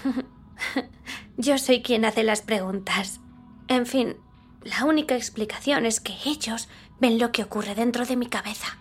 Yo 1.36 1.58
soy 1.58 1.82
quien 1.82 2.04
hace 2.04 2.22
las 2.22 2.42
preguntas. 2.42 3.20
En 3.68 3.86
fin, 3.86 4.16
la 4.62 4.84
única 4.84 5.16
explicación 5.16 5.84
es 5.84 6.00
que 6.00 6.14
ellos 6.24 6.68
ven 7.00 7.18
lo 7.18 7.32
que 7.32 7.42
ocurre 7.42 7.74
dentro 7.74 8.06
de 8.06 8.16
mi 8.16 8.26
cabeza. 8.26 8.78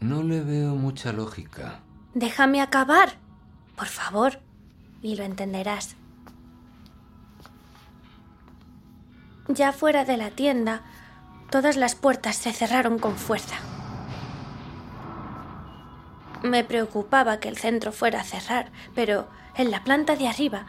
No 0.00 0.22
le 0.22 0.40
veo 0.40 0.74
mucha 0.74 1.12
lógica. 1.12 1.80
Déjame 2.14 2.60
acabar. 2.60 3.14
Por 3.76 3.86
favor. 3.86 4.40
Y 5.02 5.16
lo 5.16 5.24
entenderás. 5.24 5.96
Ya 9.48 9.72
fuera 9.72 10.04
de 10.04 10.16
la 10.16 10.30
tienda, 10.30 10.82
todas 11.50 11.76
las 11.76 11.94
puertas 11.94 12.36
se 12.36 12.52
cerraron 12.52 12.98
con 12.98 13.16
fuerza. 13.16 13.56
Me 16.46 16.62
preocupaba 16.62 17.40
que 17.40 17.48
el 17.48 17.58
centro 17.58 17.90
fuera 17.90 18.20
a 18.20 18.24
cerrar, 18.24 18.70
pero 18.94 19.26
en 19.56 19.72
la 19.72 19.82
planta 19.82 20.14
de 20.14 20.28
arriba 20.28 20.64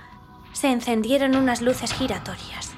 se 0.51 0.71
encendieron 0.71 1.35
unas 1.35 1.61
luces 1.61 1.93
giratorias. 1.93 2.73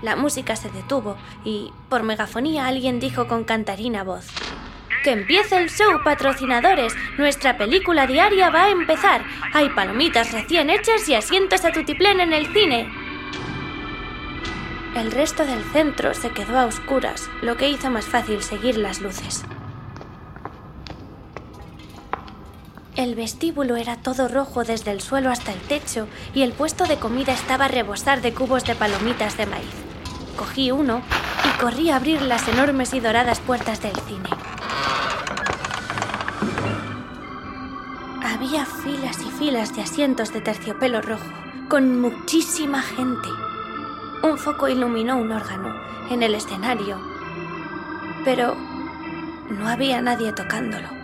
La 0.00 0.14
música 0.14 0.54
se 0.54 0.70
detuvo 0.70 1.16
y, 1.44 1.72
por 1.88 2.04
megafonía, 2.04 2.68
alguien 2.68 3.00
dijo 3.00 3.26
con 3.26 3.42
cantarina 3.42 4.04
voz: 4.04 4.28
¡Que 5.02 5.10
empiece 5.10 5.56
el 5.56 5.70
show, 5.70 6.04
patrocinadores! 6.04 6.94
Nuestra 7.18 7.58
película 7.58 8.06
diaria 8.06 8.48
va 8.48 8.66
a 8.66 8.70
empezar. 8.70 9.24
Hay 9.52 9.70
palomitas 9.70 10.30
recién 10.30 10.70
hechas 10.70 11.08
y 11.08 11.16
asientos 11.16 11.64
a 11.64 11.72
tutiplén 11.72 12.20
en 12.20 12.32
el 12.32 12.46
cine. 12.52 12.88
El 14.94 15.10
resto 15.10 15.44
del 15.44 15.64
centro 15.72 16.14
se 16.14 16.30
quedó 16.30 16.60
a 16.60 16.66
oscuras, 16.66 17.28
lo 17.42 17.56
que 17.56 17.68
hizo 17.68 17.90
más 17.90 18.04
fácil 18.04 18.40
seguir 18.40 18.76
las 18.76 19.00
luces. 19.00 19.44
El 22.96 23.16
vestíbulo 23.16 23.74
era 23.74 23.96
todo 23.96 24.28
rojo 24.28 24.62
desde 24.62 24.92
el 24.92 25.00
suelo 25.00 25.30
hasta 25.30 25.52
el 25.52 25.58
techo 25.58 26.06
y 26.32 26.42
el 26.42 26.52
puesto 26.52 26.84
de 26.86 26.96
comida 26.96 27.32
estaba 27.32 27.64
a 27.64 27.68
rebosar 27.68 28.22
de 28.22 28.32
cubos 28.32 28.64
de 28.64 28.76
palomitas 28.76 29.36
de 29.36 29.46
maíz. 29.46 29.74
Cogí 30.36 30.70
uno 30.70 31.02
y 31.44 31.60
corrí 31.60 31.90
a 31.90 31.96
abrir 31.96 32.22
las 32.22 32.46
enormes 32.46 32.94
y 32.94 33.00
doradas 33.00 33.40
puertas 33.40 33.82
del 33.82 33.96
cine. 33.96 34.28
Había 38.22 38.64
filas 38.64 39.18
y 39.22 39.30
filas 39.38 39.74
de 39.74 39.82
asientos 39.82 40.32
de 40.32 40.40
terciopelo 40.40 41.02
rojo, 41.02 41.32
con 41.68 42.00
muchísima 42.00 42.80
gente. 42.80 43.28
Un 44.22 44.38
foco 44.38 44.68
iluminó 44.68 45.16
un 45.16 45.32
órgano 45.32 45.74
en 46.10 46.22
el 46.22 46.36
escenario, 46.36 47.00
pero 48.24 48.54
no 49.50 49.68
había 49.68 50.00
nadie 50.00 50.32
tocándolo. 50.32 51.03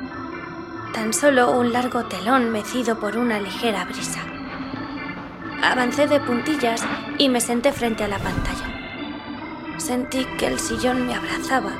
Tan 0.95 1.13
solo 1.13 1.53
un 1.53 1.73
largo 1.73 2.05
telón 2.05 2.51
mecido 2.51 2.99
por 2.99 3.17
una 3.17 3.41
ligera 3.41 3.85
brisa. 3.85 4.21
Avancé 5.63 6.07
de 6.07 6.21
puntillas 6.21 6.83
y 7.19 7.29
me 7.29 7.41
senté 7.41 7.73
frente 7.73 8.05
a 8.05 8.09
la 8.09 8.19
pantalla. 8.19 9.77
Sentí 9.79 10.25
que 10.39 10.47
el 10.47 10.59
sillón 10.59 11.07
me 11.07 11.15
abrazaba 11.15 11.73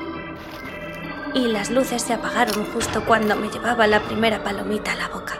y 1.35 1.49
las 1.49 1.71
luces 1.71 2.03
se 2.03 2.15
apagaron 2.15 2.65
justo 2.73 3.05
cuando 3.05 3.37
me 3.37 3.49
llevaba 3.49 3.87
la 3.87 4.01
primera 4.01 4.43
palomita 4.43 4.93
a 4.93 4.97
la 4.97 5.09
boca. 5.09 5.35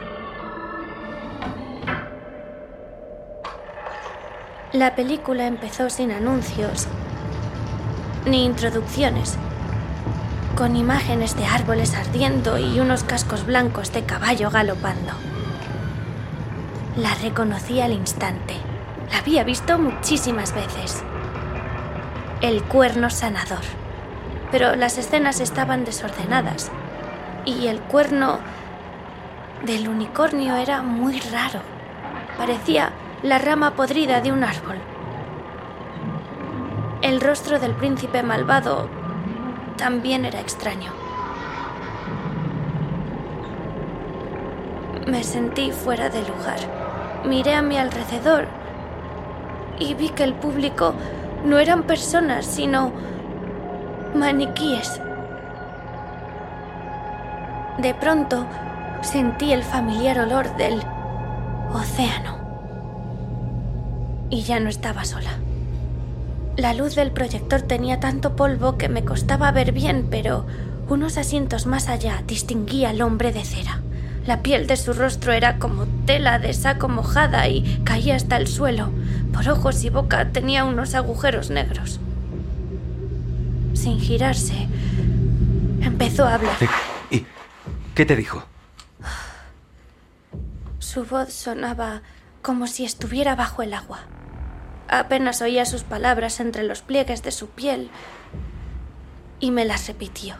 La 4.73 4.95
película 4.95 5.47
empezó 5.47 5.89
sin 5.89 6.11
anuncios 6.11 6.87
ni 8.25 8.45
introducciones, 8.45 9.37
con 10.55 10.75
imágenes 10.75 11.35
de 11.35 11.45
árboles 11.45 11.95
ardiendo 11.95 12.57
y 12.57 12.79
unos 12.79 13.03
cascos 13.03 13.45
blancos 13.45 13.91
de 13.91 14.03
caballo 14.03 14.49
galopando. 14.49 15.13
La 16.97 17.13
reconocí 17.15 17.81
al 17.81 17.93
instante. 17.93 18.55
La 19.11 19.19
había 19.19 19.43
visto 19.43 19.77
muchísimas 19.77 20.53
veces. 20.53 21.03
El 22.41 22.63
cuerno 22.63 23.09
sanador. 23.09 23.61
Pero 24.51 24.75
las 24.75 24.97
escenas 24.97 25.39
estaban 25.39 25.85
desordenadas 25.85 26.71
y 27.45 27.67
el 27.67 27.79
cuerno 27.79 28.39
del 29.65 29.87
unicornio 29.87 30.55
era 30.55 30.81
muy 30.81 31.19
raro. 31.19 31.61
Parecía 32.37 32.91
la 33.23 33.37
rama 33.37 33.71
podrida 33.75 34.21
de 34.21 34.31
un 34.31 34.43
árbol. 34.43 34.77
El 37.01 37.21
rostro 37.21 37.59
del 37.59 37.73
príncipe 37.73 38.21
malvado 38.21 38.89
también 39.81 40.25
era 40.25 40.39
extraño. 40.39 40.91
Me 45.07 45.23
sentí 45.23 45.71
fuera 45.71 46.07
de 46.07 46.19
lugar. 46.19 46.59
Miré 47.25 47.55
a 47.55 47.63
mi 47.63 47.77
alrededor 47.77 48.45
y 49.79 49.95
vi 49.95 50.09
que 50.09 50.23
el 50.23 50.35
público 50.35 50.93
no 51.45 51.57
eran 51.57 51.81
personas, 51.81 52.45
sino 52.45 52.91
maniquíes. 54.13 55.01
De 57.79 57.95
pronto 57.95 58.45
sentí 59.01 59.51
el 59.51 59.63
familiar 59.63 60.19
olor 60.19 60.55
del 60.57 60.79
océano. 61.73 62.37
Y 64.29 64.43
ya 64.43 64.59
no 64.59 64.69
estaba 64.69 65.05
sola. 65.05 65.31
La 66.57 66.73
luz 66.73 66.95
del 66.95 67.11
proyector 67.11 67.61
tenía 67.61 67.99
tanto 67.99 68.35
polvo 68.35 68.77
que 68.77 68.89
me 68.89 69.05
costaba 69.05 69.51
ver 69.51 69.71
bien, 69.71 70.07
pero 70.11 70.45
unos 70.89 71.17
asientos 71.17 71.65
más 71.65 71.87
allá 71.87 72.23
distinguía 72.27 72.89
al 72.89 73.01
hombre 73.01 73.31
de 73.31 73.45
cera. 73.45 73.81
La 74.25 74.41
piel 74.43 74.67
de 74.67 74.75
su 74.75 74.93
rostro 74.93 75.31
era 75.31 75.57
como 75.57 75.87
tela 76.05 76.37
de 76.37 76.53
saco 76.53 76.89
mojada 76.89 77.47
y 77.47 77.81
caía 77.83 78.15
hasta 78.15 78.37
el 78.37 78.47
suelo. 78.47 78.91
Por 79.33 79.47
ojos 79.49 79.83
y 79.83 79.89
boca 79.89 80.31
tenía 80.31 80.65
unos 80.65 80.93
agujeros 80.93 81.49
negros. 81.49 81.99
Sin 83.73 83.99
girarse, 83.99 84.67
empezó 85.81 86.25
a 86.25 86.35
hablar. 86.35 86.55
¿Y 87.09 87.25
qué 87.95 88.05
te 88.05 88.15
dijo? 88.15 88.43
Su 90.79 91.05
voz 91.05 91.33
sonaba 91.33 92.01
como 92.41 92.67
si 92.67 92.83
estuviera 92.83 93.35
bajo 93.35 93.63
el 93.63 93.73
agua. 93.73 94.01
Apenas 94.91 95.41
oía 95.41 95.65
sus 95.65 95.83
palabras 95.83 96.41
entre 96.41 96.63
los 96.63 96.81
pliegues 96.81 97.23
de 97.23 97.31
su 97.31 97.47
piel 97.47 97.89
y 99.39 99.51
me 99.51 99.63
las 99.63 99.87
repitió. 99.87 100.35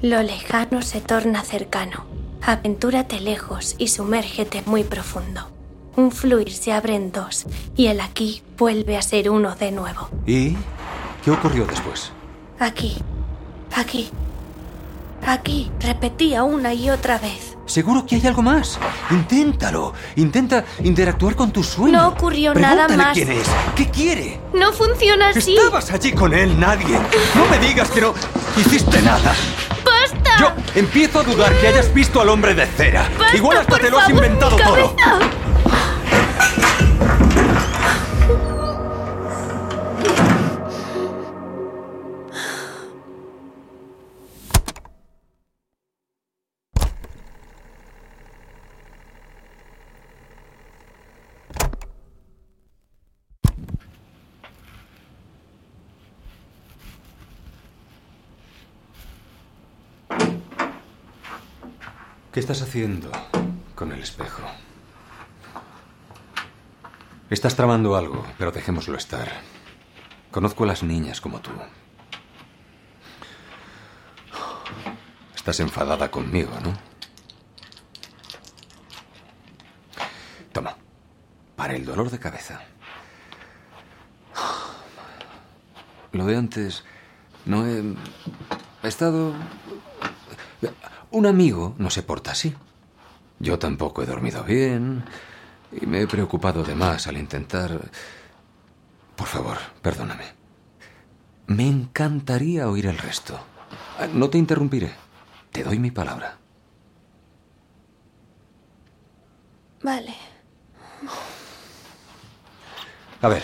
Lo 0.00 0.22
lejano 0.22 0.80
se 0.80 1.02
torna 1.02 1.42
cercano. 1.42 2.06
Aventúrate 2.40 3.20
lejos 3.20 3.76
y 3.76 3.88
sumérgete 3.88 4.62
muy 4.64 4.84
profundo. 4.84 5.50
Un 5.96 6.12
fluir 6.12 6.50
se 6.50 6.72
abre 6.72 6.94
en 6.94 7.12
dos 7.12 7.44
y 7.76 7.88
el 7.88 8.00
aquí 8.00 8.42
vuelve 8.56 8.96
a 8.96 9.02
ser 9.02 9.28
uno 9.28 9.54
de 9.54 9.70
nuevo. 9.70 10.08
¿Y 10.26 10.56
qué 11.22 11.30
ocurrió 11.30 11.66
después? 11.66 12.12
Aquí, 12.58 12.96
aquí, 13.74 14.08
aquí, 15.26 15.70
repetía 15.80 16.42
una 16.42 16.72
y 16.72 16.88
otra 16.88 17.18
vez. 17.18 17.55
Seguro 17.66 18.06
que 18.06 18.14
hay 18.16 18.26
algo 18.26 18.42
más. 18.42 18.78
Inténtalo. 19.10 19.92
Intenta 20.16 20.64
interactuar 20.84 21.34
con 21.34 21.50
tu 21.52 21.62
sueño. 21.64 21.98
No 21.98 22.08
ocurrió 22.08 22.54
nada 22.54 22.88
más. 22.88 23.12
quién 23.12 23.32
es. 23.32 23.46
¿Qué 23.74 23.90
quiere? 23.90 24.40
No 24.54 24.72
funciona 24.72 25.30
así. 25.30 25.56
Estabas 25.56 25.90
allí 25.90 26.12
con 26.12 26.32
él, 26.32 26.58
nadie. 26.58 26.98
No 27.34 27.46
me 27.50 27.58
digas 27.58 27.90
que 27.90 28.00
no 28.00 28.14
hiciste 28.56 29.02
nada. 29.02 29.34
¡Basta! 29.84 30.36
Yo 30.38 30.52
empiezo 30.74 31.20
a 31.20 31.22
dudar 31.24 31.52
que 31.60 31.68
hayas 31.68 31.92
visto 31.92 32.20
al 32.20 32.28
hombre 32.28 32.54
de 32.54 32.66
cera. 32.66 33.08
¡Basta, 33.18 33.36
Igual 33.36 33.58
hasta 33.58 33.78
te 33.78 33.90
lo 33.90 33.98
has 33.98 34.06
favor, 34.06 34.24
inventado 34.24 34.56
todo. 34.56 34.96
¿Qué 62.36 62.40
estás 62.40 62.60
haciendo 62.60 63.10
con 63.74 63.92
el 63.92 64.02
espejo? 64.02 64.42
Estás 67.30 67.56
tramando 67.56 67.96
algo, 67.96 68.26
pero 68.36 68.52
dejémoslo 68.52 68.98
estar. 68.98 69.26
Conozco 70.30 70.64
a 70.64 70.66
las 70.66 70.82
niñas 70.82 71.22
como 71.22 71.40
tú. 71.40 71.50
Estás 75.34 75.60
enfadada 75.60 76.10
conmigo, 76.10 76.50
¿no? 76.62 76.74
Toma, 80.52 80.76
para 81.56 81.74
el 81.74 81.86
dolor 81.86 82.10
de 82.10 82.18
cabeza. 82.18 82.60
Lo 86.12 86.26
de 86.26 86.36
antes 86.36 86.84
no 87.46 87.66
he... 87.66 87.94
He 88.82 88.88
estado... 88.88 89.32
Un 91.16 91.24
amigo 91.24 91.74
no 91.78 91.88
se 91.88 92.02
porta 92.02 92.32
así. 92.32 92.54
Yo 93.38 93.58
tampoco 93.58 94.02
he 94.02 94.06
dormido 94.06 94.44
bien 94.44 95.02
y 95.72 95.86
me 95.86 96.02
he 96.02 96.06
preocupado 96.06 96.62
de 96.62 96.74
más 96.74 97.06
al 97.06 97.16
intentar... 97.16 97.90
Por 99.16 99.26
favor, 99.26 99.56
perdóname. 99.80 100.24
Me 101.46 101.66
encantaría 101.66 102.68
oír 102.68 102.84
el 102.84 102.98
resto. 102.98 103.40
Ah, 103.98 104.08
no 104.12 104.28
te 104.28 104.36
interrumpiré. 104.36 104.92
Te 105.52 105.64
doy 105.64 105.78
mi 105.78 105.90
palabra. 105.90 106.36
Vale. 109.82 110.14
A 113.22 113.28
ver, 113.28 113.42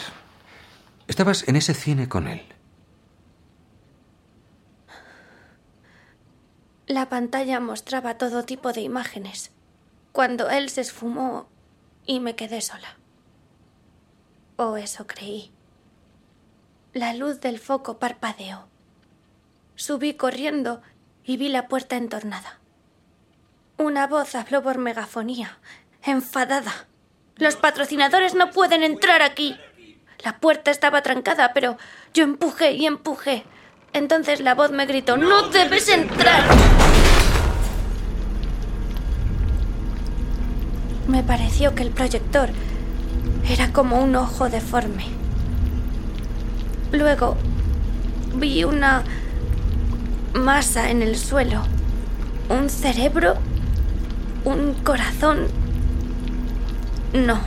estabas 1.09 1.49
en 1.49 1.57
ese 1.57 1.73
cine 1.73 2.07
con 2.07 2.29
él. 2.29 2.43
La 6.93 7.09
pantalla 7.09 7.59
mostraba 7.59 8.19
todo 8.19 8.45
tipo 8.45 8.75
de 8.75 8.83
imágenes. 8.83 9.51
Cuando 10.13 10.51
él 10.51 10.69
se 10.69 10.83
esfumó 10.83 11.49
y 12.05 12.21
me 12.21 12.37
quedé 12.37 12.61
sola. 12.61 12.99
O 14.57 14.77
eso 14.77 15.07
creí. 15.07 15.51
La 16.93 17.15
luz 17.15 17.41
del 17.41 17.59
foco 17.59 17.99
parpadeó. 17.99 18.69
Subí 19.75 20.13
corriendo 20.13 20.83
y 21.25 21.39
vi 21.39 21.49
la 21.49 21.67
puerta 21.67 21.97
entornada. 21.97 22.61
Una 23.79 24.07
voz 24.07 24.35
habló 24.35 24.63
por 24.63 24.77
megafonía, 24.77 25.59
enfadada. 26.03 26.89
Los 27.37 27.57
patrocinadores 27.57 28.35
no 28.35 28.51
pueden 28.51 28.83
entrar 28.83 29.23
aquí. 29.23 29.57
La 30.23 30.41
puerta 30.41 30.71
estaba 30.71 31.01
trancada, 31.01 31.55
pero 31.55 31.79
yo 32.13 32.25
empujé 32.25 32.73
y 32.73 32.85
empujé. 32.85 33.47
Entonces 33.95 34.41
la 34.41 34.55
voz 34.55 34.71
me 34.71 34.87
gritó, 34.87 35.19
¡No 35.19 35.49
debes 35.49 35.89
entrar! 35.89 36.45
Me 41.07 41.23
pareció 41.23 41.75
que 41.75 41.83
el 41.83 41.91
proyector 41.91 42.49
era 43.47 43.71
como 43.73 44.01
un 44.01 44.17
ojo 44.17 44.49
deforme. 44.49 45.05
Luego 46.91 47.37
vi 48.35 48.65
una 48.65 49.03
masa 50.33 50.91
en 50.91 51.03
el 51.03 51.19
suelo, 51.19 51.63
un 52.49 52.71
cerebro, 52.71 53.35
un 54.45 54.73
corazón. 54.85 55.49
No. 57.13 57.41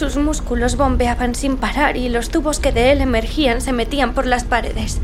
Sus 0.00 0.16
músculos 0.16 0.78
bombeaban 0.78 1.34
sin 1.34 1.58
parar 1.58 1.98
y 1.98 2.08
los 2.08 2.30
tubos 2.30 2.58
que 2.58 2.72
de 2.72 2.90
él 2.90 3.02
emergían 3.02 3.60
se 3.60 3.74
metían 3.74 4.14
por 4.14 4.24
las 4.24 4.44
paredes. 4.44 4.98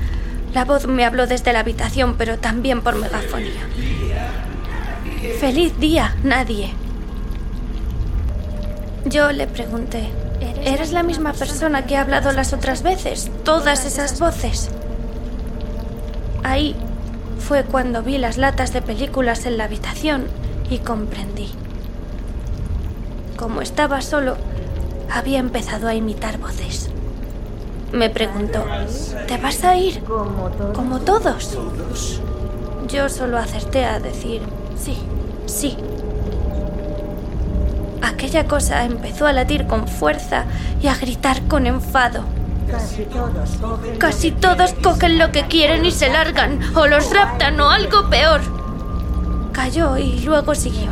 La 0.55 0.65
voz 0.65 0.87
me 0.87 1.05
habló 1.05 1.27
desde 1.27 1.53
la 1.53 1.61
habitación, 1.61 2.15
pero 2.17 2.39
también 2.39 2.81
por 2.81 2.97
megafonía. 2.97 3.61
Feliz 5.39 5.79
día, 5.79 6.17
nadie. 6.25 6.73
Yo 9.05 9.33
le 9.33 9.47
pregunté, 9.47 10.09
¿eres 10.65 10.93
la 10.93 11.03
misma 11.03 11.35
persona 11.35 11.85
que 11.85 11.99
ha 11.99 12.01
hablado 12.01 12.33
las 12.33 12.55
otras 12.55 12.83
veces? 12.83 13.31
Todas 13.45 13.85
esas 13.85 14.19
voces. 14.19 14.71
Ahí 16.43 16.75
fue 17.39 17.65
cuando 17.65 18.03
vi 18.03 18.17
las 18.17 18.39
latas 18.39 18.73
de 18.73 18.81
películas 18.81 19.45
en 19.45 19.59
la 19.59 19.65
habitación 19.65 20.25
y 20.71 20.79
comprendí. 20.79 21.51
Como 23.37 23.61
estaba 23.61 24.01
solo, 24.01 24.39
había 25.11 25.39
empezado 25.39 25.89
a 25.89 25.95
imitar 25.95 26.39
voces. 26.39 26.91
Me 27.93 28.11
preguntó, 28.11 28.65
¿te 29.27 29.39
vas 29.39 29.65
a 29.65 29.77
ir? 29.77 30.03
Como 30.05 31.01
todos. 31.01 31.57
Yo 32.89 33.09
solo 33.09 33.39
acerté 33.39 33.85
a 33.85 34.01
decir, 34.01 34.43
sí, 34.79 34.99
sí. 35.47 35.77
Aquella 38.03 38.47
cosa 38.47 38.85
empezó 38.85 39.27
a 39.27 39.33
latir 39.33 39.67
con 39.67 39.89
fuerza 39.89 40.45
y 40.83 40.89
a 40.89 40.95
gritar 40.95 41.43
con 41.49 41.67
enfado. 41.67 42.25
Casi 43.99 44.33
todos 44.33 44.73
cogen 44.83 45.19
lo 45.19 45.31
que 45.31 45.47
quieren 45.47 45.85
y 45.85 45.93
se 45.93 46.09
largan, 46.09 46.61
o 46.75 46.87
los 46.87 47.13
raptan, 47.15 47.61
o 47.61 47.71
algo 47.71 48.11
peor. 48.11 48.41
Cayó 49.53 49.97
y 49.97 50.21
luego 50.21 50.55
siguió. 50.55 50.91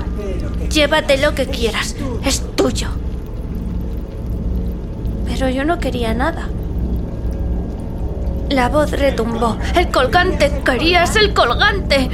Llévate 0.71 1.19
lo 1.19 1.35
que 1.35 1.47
quieras, 1.47 1.97
es 2.25 2.43
tuyo. 2.57 2.89
Pero 5.35 5.49
yo 5.49 5.65
no 5.65 5.81
quería 5.81 6.15
nada. 6.15 6.43
La 8.51 8.69
voz 8.69 8.93
retumbó. 8.93 9.59
¡El 9.75 9.89
colgante! 9.89 10.63
¡Querías 10.65 11.17
el 11.17 11.35
colgante! 11.35 12.09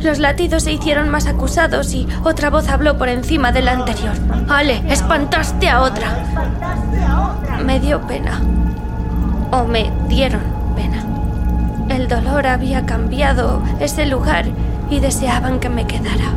Los 0.00 0.18
latidos 0.18 0.62
se 0.62 0.72
hicieron 0.72 1.10
más 1.10 1.26
acusados 1.26 1.92
y 1.92 2.08
otra 2.24 2.48
voz 2.48 2.70
habló 2.70 2.96
por 2.96 3.10
encima 3.10 3.52
de 3.52 3.60
la 3.60 3.72
anterior. 3.72 4.14
Ale, 4.48 4.82
espantaste 4.88 5.68
a 5.68 5.82
otra. 5.82 6.16
Me 7.66 7.80
dio 7.80 8.00
pena. 8.06 8.40
O 9.50 9.64
me 9.64 9.92
dieron 10.08 10.40
pena. 10.74 11.04
El 11.90 12.08
dolor 12.08 12.46
había 12.46 12.86
cambiado 12.86 13.62
ese 13.78 14.06
lugar 14.06 14.46
y 14.88 15.00
deseaban 15.00 15.60
que 15.60 15.68
me 15.68 15.86
quedara. 15.86 16.32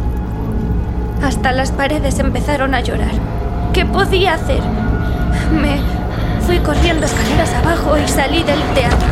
Hasta 1.23 1.53
las 1.53 1.71
paredes 1.71 2.19
empezaron 2.19 2.75
a 2.75 2.81
llorar. 2.81 3.13
¿Qué 3.71 3.85
podía 3.85 4.33
hacer? 4.33 4.61
Me 5.53 5.96
fui 6.47 6.59
corriendo 6.59 7.05
escaleras 7.05 7.53
abajo 7.55 7.97
y 7.97 8.07
salí 8.07 8.41
del 8.41 8.61
teatro. 8.73 9.09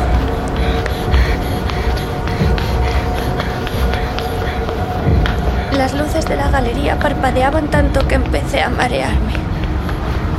Las 5.73 5.93
luces 5.93 6.25
de 6.29 6.37
la 6.37 6.49
galería 6.49 6.97
parpadeaban 6.97 7.67
tanto 7.67 8.07
que 8.07 8.15
empecé 8.15 8.63
a 8.63 8.69
marearme. 8.69 9.33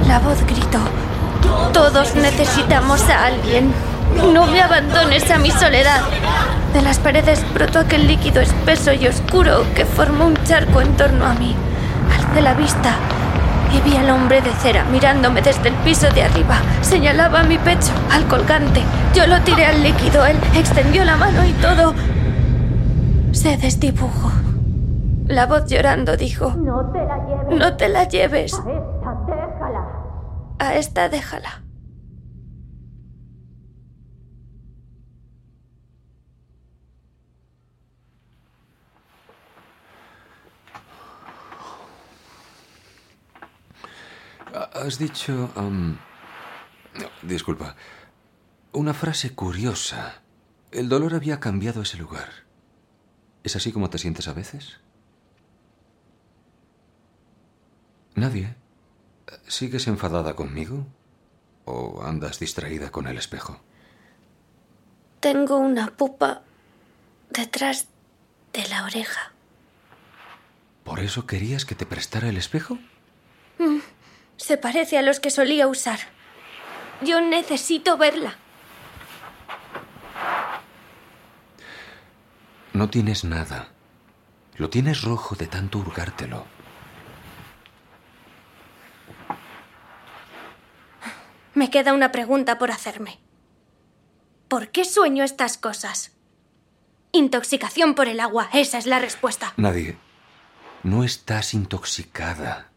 La 0.08 0.20
voz 0.20 0.42
gritó, 0.46 0.78
todos 1.74 2.14
necesitamos 2.14 3.02
a 3.10 3.26
alguien. 3.26 3.74
No 4.32 4.46
me 4.46 4.62
abandones 4.62 5.30
a 5.30 5.36
mi 5.36 5.50
soledad. 5.50 6.00
De 6.72 6.80
las 6.80 6.98
paredes 6.98 7.44
brotó 7.52 7.80
aquel 7.80 8.06
líquido 8.06 8.40
espeso 8.40 8.94
y 8.94 9.06
oscuro 9.06 9.66
que 9.74 9.84
formó 9.84 10.24
un 10.24 10.44
charco 10.44 10.80
en 10.80 10.96
torno 10.96 11.26
a 11.26 11.34
mí. 11.34 11.54
Alcé 12.10 12.40
la 12.40 12.54
vista 12.54 12.94
y 13.72 13.80
vi 13.88 13.96
al 13.96 14.10
hombre 14.10 14.40
de 14.40 14.50
cera 14.52 14.84
mirándome 14.84 15.42
desde 15.42 15.68
el 15.68 15.74
piso 15.76 16.08
de 16.10 16.22
arriba. 16.22 16.58
Señalaba 16.80 17.42
mi 17.42 17.58
pecho, 17.58 17.92
al 18.10 18.26
colgante. 18.26 18.82
Yo 19.14 19.26
lo 19.26 19.40
tiré 19.42 19.66
al 19.66 19.82
líquido. 19.82 20.24
Él 20.26 20.36
extendió 20.54 21.04
la 21.04 21.16
mano 21.16 21.44
y 21.44 21.52
todo 21.52 21.94
se 23.32 23.56
desdibujó. 23.56 24.30
La 25.26 25.46
voz 25.46 25.66
llorando 25.66 26.16
dijo, 26.16 26.50
No 26.56 26.90
te 26.90 27.04
la 27.04 27.18
lleves. 27.26 27.58
No 27.58 27.76
te 27.76 27.88
la 27.88 28.08
lleves. 28.08 28.54
A 28.54 28.64
esta 28.64 29.08
déjala. 29.26 29.86
A 30.58 30.74
esta 30.74 31.08
déjala. 31.08 31.65
Has 44.56 44.98
dicho... 44.98 45.50
Um, 45.56 45.98
disculpa. 47.22 47.76
Una 48.72 48.94
frase 48.94 49.34
curiosa. 49.34 50.22
El 50.72 50.88
dolor 50.88 51.14
había 51.14 51.40
cambiado 51.40 51.82
ese 51.82 51.98
lugar. 51.98 52.30
¿Es 53.44 53.54
así 53.54 53.70
como 53.72 53.90
te 53.90 53.98
sientes 53.98 54.28
a 54.28 54.32
veces? 54.32 54.80
Nadie. 58.14 58.54
¿Sigues 59.46 59.86
enfadada 59.88 60.34
conmigo? 60.34 60.86
¿O 61.66 62.02
andas 62.02 62.40
distraída 62.40 62.90
con 62.90 63.06
el 63.08 63.18
espejo? 63.18 63.60
Tengo 65.20 65.58
una 65.58 65.88
pupa 65.88 66.42
detrás 67.30 67.88
de 68.52 68.66
la 68.68 68.84
oreja. 68.84 69.32
¿Por 70.84 71.00
eso 71.00 71.26
querías 71.26 71.64
que 71.64 71.74
te 71.74 71.84
prestara 71.84 72.28
el 72.28 72.36
espejo? 72.36 72.78
Mm, 73.58 73.78
se 74.36 74.56
parece 74.56 74.98
a 74.98 75.02
los 75.02 75.20
que 75.20 75.30
solía 75.30 75.66
usar. 75.66 75.98
Yo 77.02 77.20
necesito 77.20 77.96
verla. 77.96 78.36
No 82.72 82.90
tienes 82.90 83.24
nada. 83.24 83.68
Lo 84.56 84.70
tienes 84.70 85.02
rojo 85.02 85.34
de 85.34 85.46
tanto 85.46 85.78
hurgártelo. 85.78 86.46
Me 91.54 91.70
queda 91.70 91.94
una 91.94 92.12
pregunta 92.12 92.58
por 92.58 92.70
hacerme. 92.70 93.18
¿Por 94.48 94.68
qué 94.68 94.84
sueño 94.84 95.24
estas 95.24 95.56
cosas? 95.56 96.12
Intoxicación 97.12 97.94
por 97.94 98.08
el 98.08 98.20
agua, 98.20 98.50
esa 98.52 98.76
es 98.78 98.86
la 98.86 98.98
respuesta. 98.98 99.54
Nadie. 99.56 99.96
No 100.82 101.02
estás 101.02 101.54
intoxicada. 101.54 102.70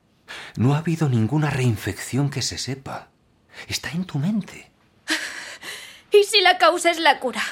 No 0.55 0.73
ha 0.73 0.79
habido 0.79 1.09
ninguna 1.09 1.49
reinfección 1.49 2.29
que 2.29 2.41
se 2.41 2.57
sepa. 2.57 3.09
Está 3.67 3.91
en 3.91 4.05
tu 4.05 4.17
mente. 4.17 4.71
¿Y 6.11 6.23
si 6.23 6.41
la 6.41 6.57
causa 6.57 6.91
es 6.91 6.99
la 6.99 7.19
cura? 7.19 7.43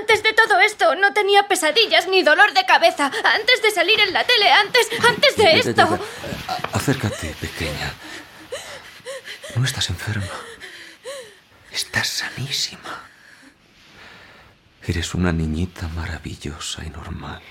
Antes 0.00 0.22
de 0.22 0.32
todo 0.32 0.58
esto 0.60 0.94
no 0.96 1.12
tenía 1.12 1.46
pesadillas 1.48 2.08
ni 2.08 2.22
dolor 2.22 2.52
de 2.52 2.66
cabeza. 2.66 3.06
Antes 3.06 3.62
de 3.62 3.70
salir 3.70 3.98
en 4.00 4.12
la 4.12 4.24
tele, 4.24 4.50
antes, 4.50 4.88
antes 5.06 5.36
de 5.36 5.58
esto. 5.58 5.98
Acércate, 6.72 7.34
pequeña. 7.40 7.92
No 9.56 9.64
estás 9.64 9.88
enferma. 9.90 10.26
Estás 11.70 12.08
sanísima. 12.08 13.04
Eres 14.82 15.14
una 15.14 15.32
niñita 15.32 15.86
maravillosa 15.88 16.84
y 16.84 16.90
normal. 16.90 17.42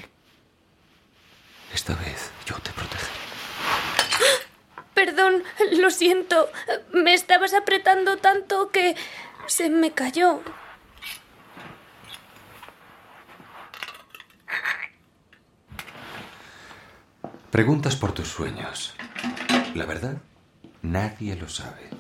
Esta 1.73 1.95
vez 1.95 2.31
yo 2.45 2.55
te 2.55 2.71
protegeré. 2.71 3.11
Perdón, 4.97 5.43
lo 5.73 5.91
siento. 5.91 6.49
Me 6.91 7.13
estabas 7.13 7.53
apretando 7.53 8.17
tanto 8.17 8.71
que 8.71 8.95
se 9.45 9.69
me 9.69 9.91
cayó. 9.91 10.41
Preguntas 17.51 17.95
por 17.95 18.11
tus 18.11 18.27
sueños. 18.27 18.95
La 19.75 19.85
verdad, 19.85 20.17
nadie 20.81 21.35
lo 21.35 21.47
sabe. 21.47 21.91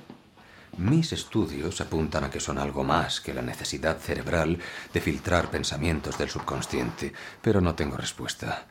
Mis 0.77 1.13
estudios 1.13 1.79
apuntan 1.81 2.23
a 2.23 2.31
que 2.31 2.39
son 2.39 2.57
algo 2.57 2.83
más 2.83 3.21
que 3.21 3.35
la 3.35 3.43
necesidad 3.43 3.99
cerebral 3.99 4.57
de 4.91 5.01
filtrar 5.01 5.51
pensamientos 5.51 6.17
del 6.17 6.31
subconsciente, 6.31 7.13
pero 7.43 7.61
no 7.61 7.75
tengo 7.75 7.95
respuesta. 7.95 8.65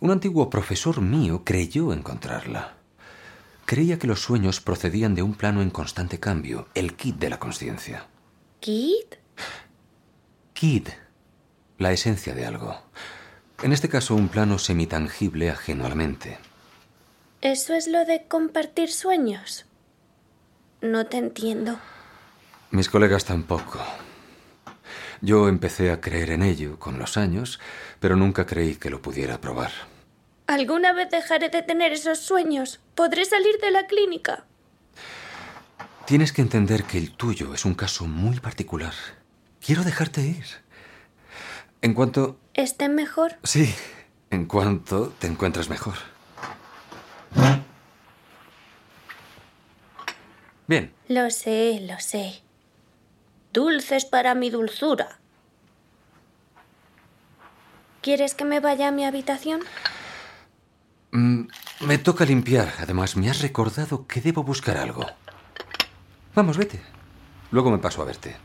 Un 0.00 0.10
antiguo 0.10 0.50
profesor 0.50 1.00
mío 1.00 1.44
creyó 1.44 1.92
encontrarla. 1.92 2.79
Creía 3.70 4.00
que 4.00 4.08
los 4.08 4.18
sueños 4.18 4.60
procedían 4.60 5.14
de 5.14 5.22
un 5.22 5.34
plano 5.34 5.62
en 5.62 5.70
constante 5.70 6.18
cambio, 6.18 6.66
el 6.74 6.96
kit 6.96 7.18
de 7.18 7.30
la 7.30 7.38
conciencia. 7.38 8.08
¿Kit? 8.58 9.14
Kid, 10.54 10.88
la 11.78 11.92
esencia 11.92 12.34
de 12.34 12.46
algo. 12.46 12.76
En 13.62 13.72
este 13.72 13.88
caso, 13.88 14.16
un 14.16 14.28
plano 14.28 14.58
semitangible 14.58 15.50
ajeno 15.50 15.86
a 15.86 15.88
la 15.88 15.94
mente. 15.94 16.38
¿Eso 17.42 17.72
es 17.74 17.86
lo 17.86 18.04
de 18.04 18.24
compartir 18.26 18.90
sueños? 18.90 19.66
No 20.80 21.06
te 21.06 21.18
entiendo. 21.18 21.78
Mis 22.72 22.88
colegas 22.88 23.24
tampoco. 23.24 23.78
Yo 25.20 25.46
empecé 25.48 25.92
a 25.92 26.00
creer 26.00 26.32
en 26.32 26.42
ello 26.42 26.76
con 26.80 26.98
los 26.98 27.16
años, 27.16 27.60
pero 28.00 28.16
nunca 28.16 28.46
creí 28.46 28.74
que 28.74 28.90
lo 28.90 29.00
pudiera 29.00 29.40
probar. 29.40 29.70
¿Alguna 30.50 30.92
vez 30.92 31.08
dejaré 31.10 31.48
de 31.48 31.62
tener 31.62 31.92
esos 31.92 32.18
sueños? 32.18 32.80
¿Podré 32.96 33.24
salir 33.24 33.60
de 33.60 33.70
la 33.70 33.86
clínica? 33.86 34.46
Tienes 36.06 36.32
que 36.32 36.42
entender 36.42 36.82
que 36.82 36.98
el 36.98 37.12
tuyo 37.12 37.54
es 37.54 37.64
un 37.64 37.74
caso 37.74 38.08
muy 38.08 38.40
particular. 38.40 38.92
Quiero 39.64 39.84
dejarte 39.84 40.22
ir. 40.22 40.44
En 41.82 41.94
cuanto... 41.94 42.36
¿Esté 42.54 42.88
mejor? 42.88 43.36
Sí, 43.44 43.72
en 44.30 44.46
cuanto 44.46 45.10
te 45.20 45.28
encuentres 45.28 45.68
mejor. 45.68 45.94
Bien. 50.66 50.92
Lo 51.06 51.30
sé, 51.30 51.78
lo 51.88 52.00
sé. 52.00 52.42
Dulces 53.52 54.04
para 54.04 54.34
mi 54.34 54.50
dulzura. 54.50 55.20
¿Quieres 58.00 58.34
que 58.34 58.44
me 58.44 58.58
vaya 58.58 58.88
a 58.88 58.90
mi 58.90 59.04
habitación? 59.04 59.60
Mm, 61.12 61.42
me 61.80 61.98
toca 61.98 62.24
limpiar. 62.24 62.72
Además, 62.78 63.16
me 63.16 63.30
has 63.30 63.42
recordado 63.42 64.06
que 64.06 64.20
debo 64.20 64.44
buscar 64.44 64.76
algo. 64.76 65.06
Vamos, 66.34 66.56
vete. 66.56 66.80
Luego 67.50 67.70
me 67.70 67.78
paso 67.78 68.02
a 68.02 68.04
verte. 68.04 68.36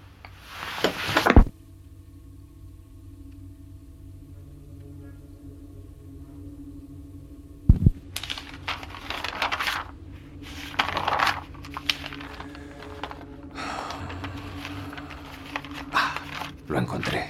Lo 16.67 16.79
encontré. 16.79 17.29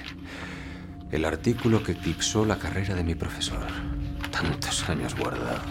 El 1.12 1.24
artículo 1.24 1.82
que 1.82 1.92
eclipsó 1.92 2.46
la 2.46 2.58
carrera 2.58 2.94
de 2.94 3.04
mi 3.04 3.14
profesor. 3.14 3.95
Tantos 4.42 4.86
años 4.90 5.16
guardado, 5.16 5.62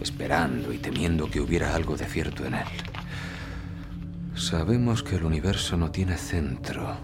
esperando 0.00 0.72
y 0.72 0.78
temiendo 0.78 1.28
que 1.28 1.40
hubiera 1.40 1.74
algo 1.74 1.96
de 1.96 2.06
cierto 2.06 2.44
en 2.46 2.54
él. 2.54 2.68
Sabemos 4.36 5.02
que 5.02 5.16
el 5.16 5.24
universo 5.24 5.76
no 5.76 5.90
tiene 5.90 6.16
centro. 6.16 6.96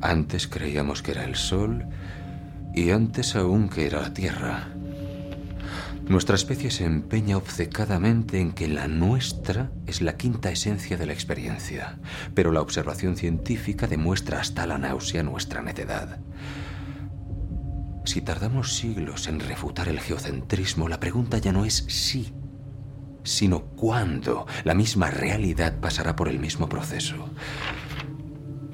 Antes 0.00 0.48
creíamos 0.48 1.02
que 1.02 1.12
era 1.12 1.24
el 1.24 1.36
Sol 1.36 1.86
y 2.74 2.90
antes 2.90 3.36
aún 3.36 3.68
que 3.68 3.86
era 3.86 4.00
la 4.00 4.12
Tierra. 4.12 4.66
Nuestra 6.08 6.34
especie 6.34 6.72
se 6.72 6.84
empeña 6.84 7.36
obcecadamente 7.36 8.40
en 8.40 8.50
que 8.50 8.66
la 8.66 8.88
nuestra 8.88 9.70
es 9.86 10.02
la 10.02 10.16
quinta 10.16 10.50
esencia 10.50 10.96
de 10.96 11.06
la 11.06 11.12
experiencia, 11.12 12.00
pero 12.34 12.50
la 12.50 12.60
observación 12.60 13.16
científica 13.16 13.86
demuestra 13.86 14.40
hasta 14.40 14.66
la 14.66 14.78
náusea 14.78 15.22
nuestra 15.22 15.62
necedad. 15.62 16.18
Si 18.08 18.22
tardamos 18.22 18.72
siglos 18.72 19.26
en 19.26 19.38
refutar 19.38 19.86
el 19.86 20.00
geocentrismo, 20.00 20.88
la 20.88 20.98
pregunta 20.98 21.36
ya 21.36 21.52
no 21.52 21.66
es 21.66 21.84
si, 21.88 22.32
sino 23.22 23.60
cuándo 23.60 24.46
la 24.64 24.72
misma 24.72 25.10
realidad 25.10 25.78
pasará 25.78 26.16
por 26.16 26.30
el 26.30 26.38
mismo 26.38 26.70
proceso. 26.70 27.28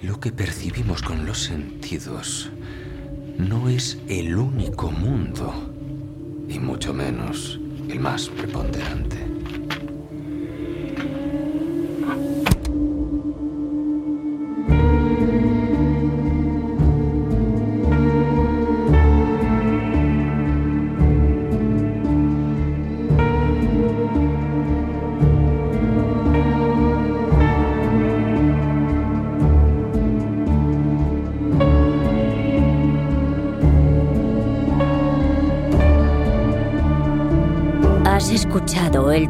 Lo 0.01 0.20
que 0.20 0.31
percibimos 0.31 1.03
con 1.03 1.27
los 1.27 1.42
sentidos 1.42 2.53
no 3.37 3.68
es 3.68 3.99
el 4.07 4.37
único 4.37 4.92
mundo 4.92 5.53
y 6.49 6.61
mucho 6.61 6.94
menos 6.94 7.59
el 7.88 7.99
más 7.99 8.29
preponderante. 8.29 9.34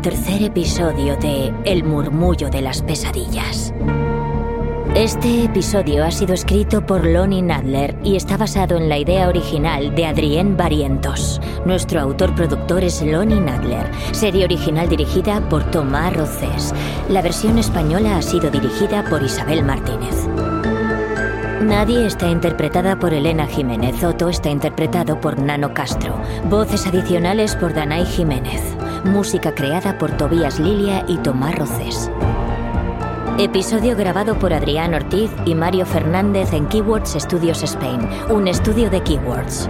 Tercer 0.05 0.43
episodio 0.43 1.17
de 1.17 1.51
El 1.65 1.83
murmullo 1.83 2.51
de 2.51 2.61
las 2.61 2.83
pesadillas. 2.83 3.73
Este 4.95 5.45
episodio 5.45 6.05
ha 6.05 6.11
sido 6.11 6.35
escrito 6.35 6.85
por 6.85 7.07
Lonnie 7.07 7.41
Nadler 7.41 7.97
y 8.05 8.15
está 8.15 8.37
basado 8.37 8.77
en 8.77 8.91
la 8.91 8.99
idea 8.99 9.29
original 9.29 9.95
de 9.95 10.05
Adrien 10.05 10.59
Barrientos. 10.59 11.41
Nuestro 11.65 12.03
autor-productor 12.03 12.85
es 12.85 13.01
Lonnie 13.01 13.41
Nadler. 13.41 13.91
Serie 14.13 14.45
original 14.45 14.91
dirigida 14.91 15.41
por 15.49 15.71
Tomás 15.71 16.15
Rocés. 16.15 16.75
La 17.09 17.23
versión 17.23 17.57
española 17.57 18.19
ha 18.19 18.23
sido 18.23 18.51
dirigida 18.51 19.09
por 19.09 19.23
Isabel 19.23 19.65
Martínez. 19.65 20.29
Nadie 21.63 22.07
está 22.07 22.29
interpretada 22.29 22.99
por 22.99 23.15
Elena 23.15 23.47
Jiménez. 23.47 24.05
Otto 24.05 24.29
está 24.29 24.51
interpretado 24.51 25.19
por 25.19 25.39
Nano 25.39 25.73
Castro. 25.73 26.15
Voces 26.51 26.87
adicionales 26.87 27.57
por 27.57 27.73
Danay 27.73 28.05
Jiménez. 28.05 28.61
Música 29.05 29.55
creada 29.55 29.99
por 29.99 30.17
Tobías 30.17 30.59
Lilia 30.59 31.05
y 31.07 31.19
Tomás 31.19 31.55
Rocés. 31.57 32.11
Episodio 33.39 33.97
grabado 33.97 34.39
por 34.39 34.55
Adrián 34.55 34.95
Ortiz 34.95 35.31
y 35.45 35.55
Mario 35.55 35.85
Fernández 35.85 36.55
en 36.55 36.67
Keywords 36.69 37.15
Studios 37.19 37.63
Spain, 37.63 38.01
un 38.31 38.49
estudio 38.49 38.89
de 38.89 39.03
Keywords. 39.03 39.69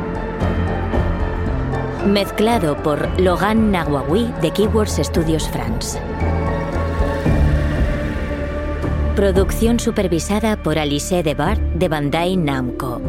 Mezclado 2.07 2.77
por 2.77 3.09
Logan 3.21 3.73
Nawawi 3.73 4.33
de 4.41 4.53
Keywords 4.53 5.01
Studios 5.03 5.49
France. 5.49 5.99
Producción 9.17 9.81
supervisada 9.81 10.63
por 10.63 10.79
Alice 10.79 11.25
Debart 11.25 11.61
de 11.61 11.89
Bandai 11.89 12.37
Namco. 12.37 13.01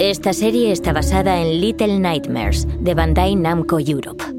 Esta 0.00 0.32
serie 0.32 0.72
está 0.72 0.92
basada 0.92 1.40
en 1.40 1.60
Little 1.60 2.00
Nightmares 2.00 2.66
de 2.80 2.94
Bandai 2.94 3.36
Namco 3.36 3.78
Europe. 3.78 4.29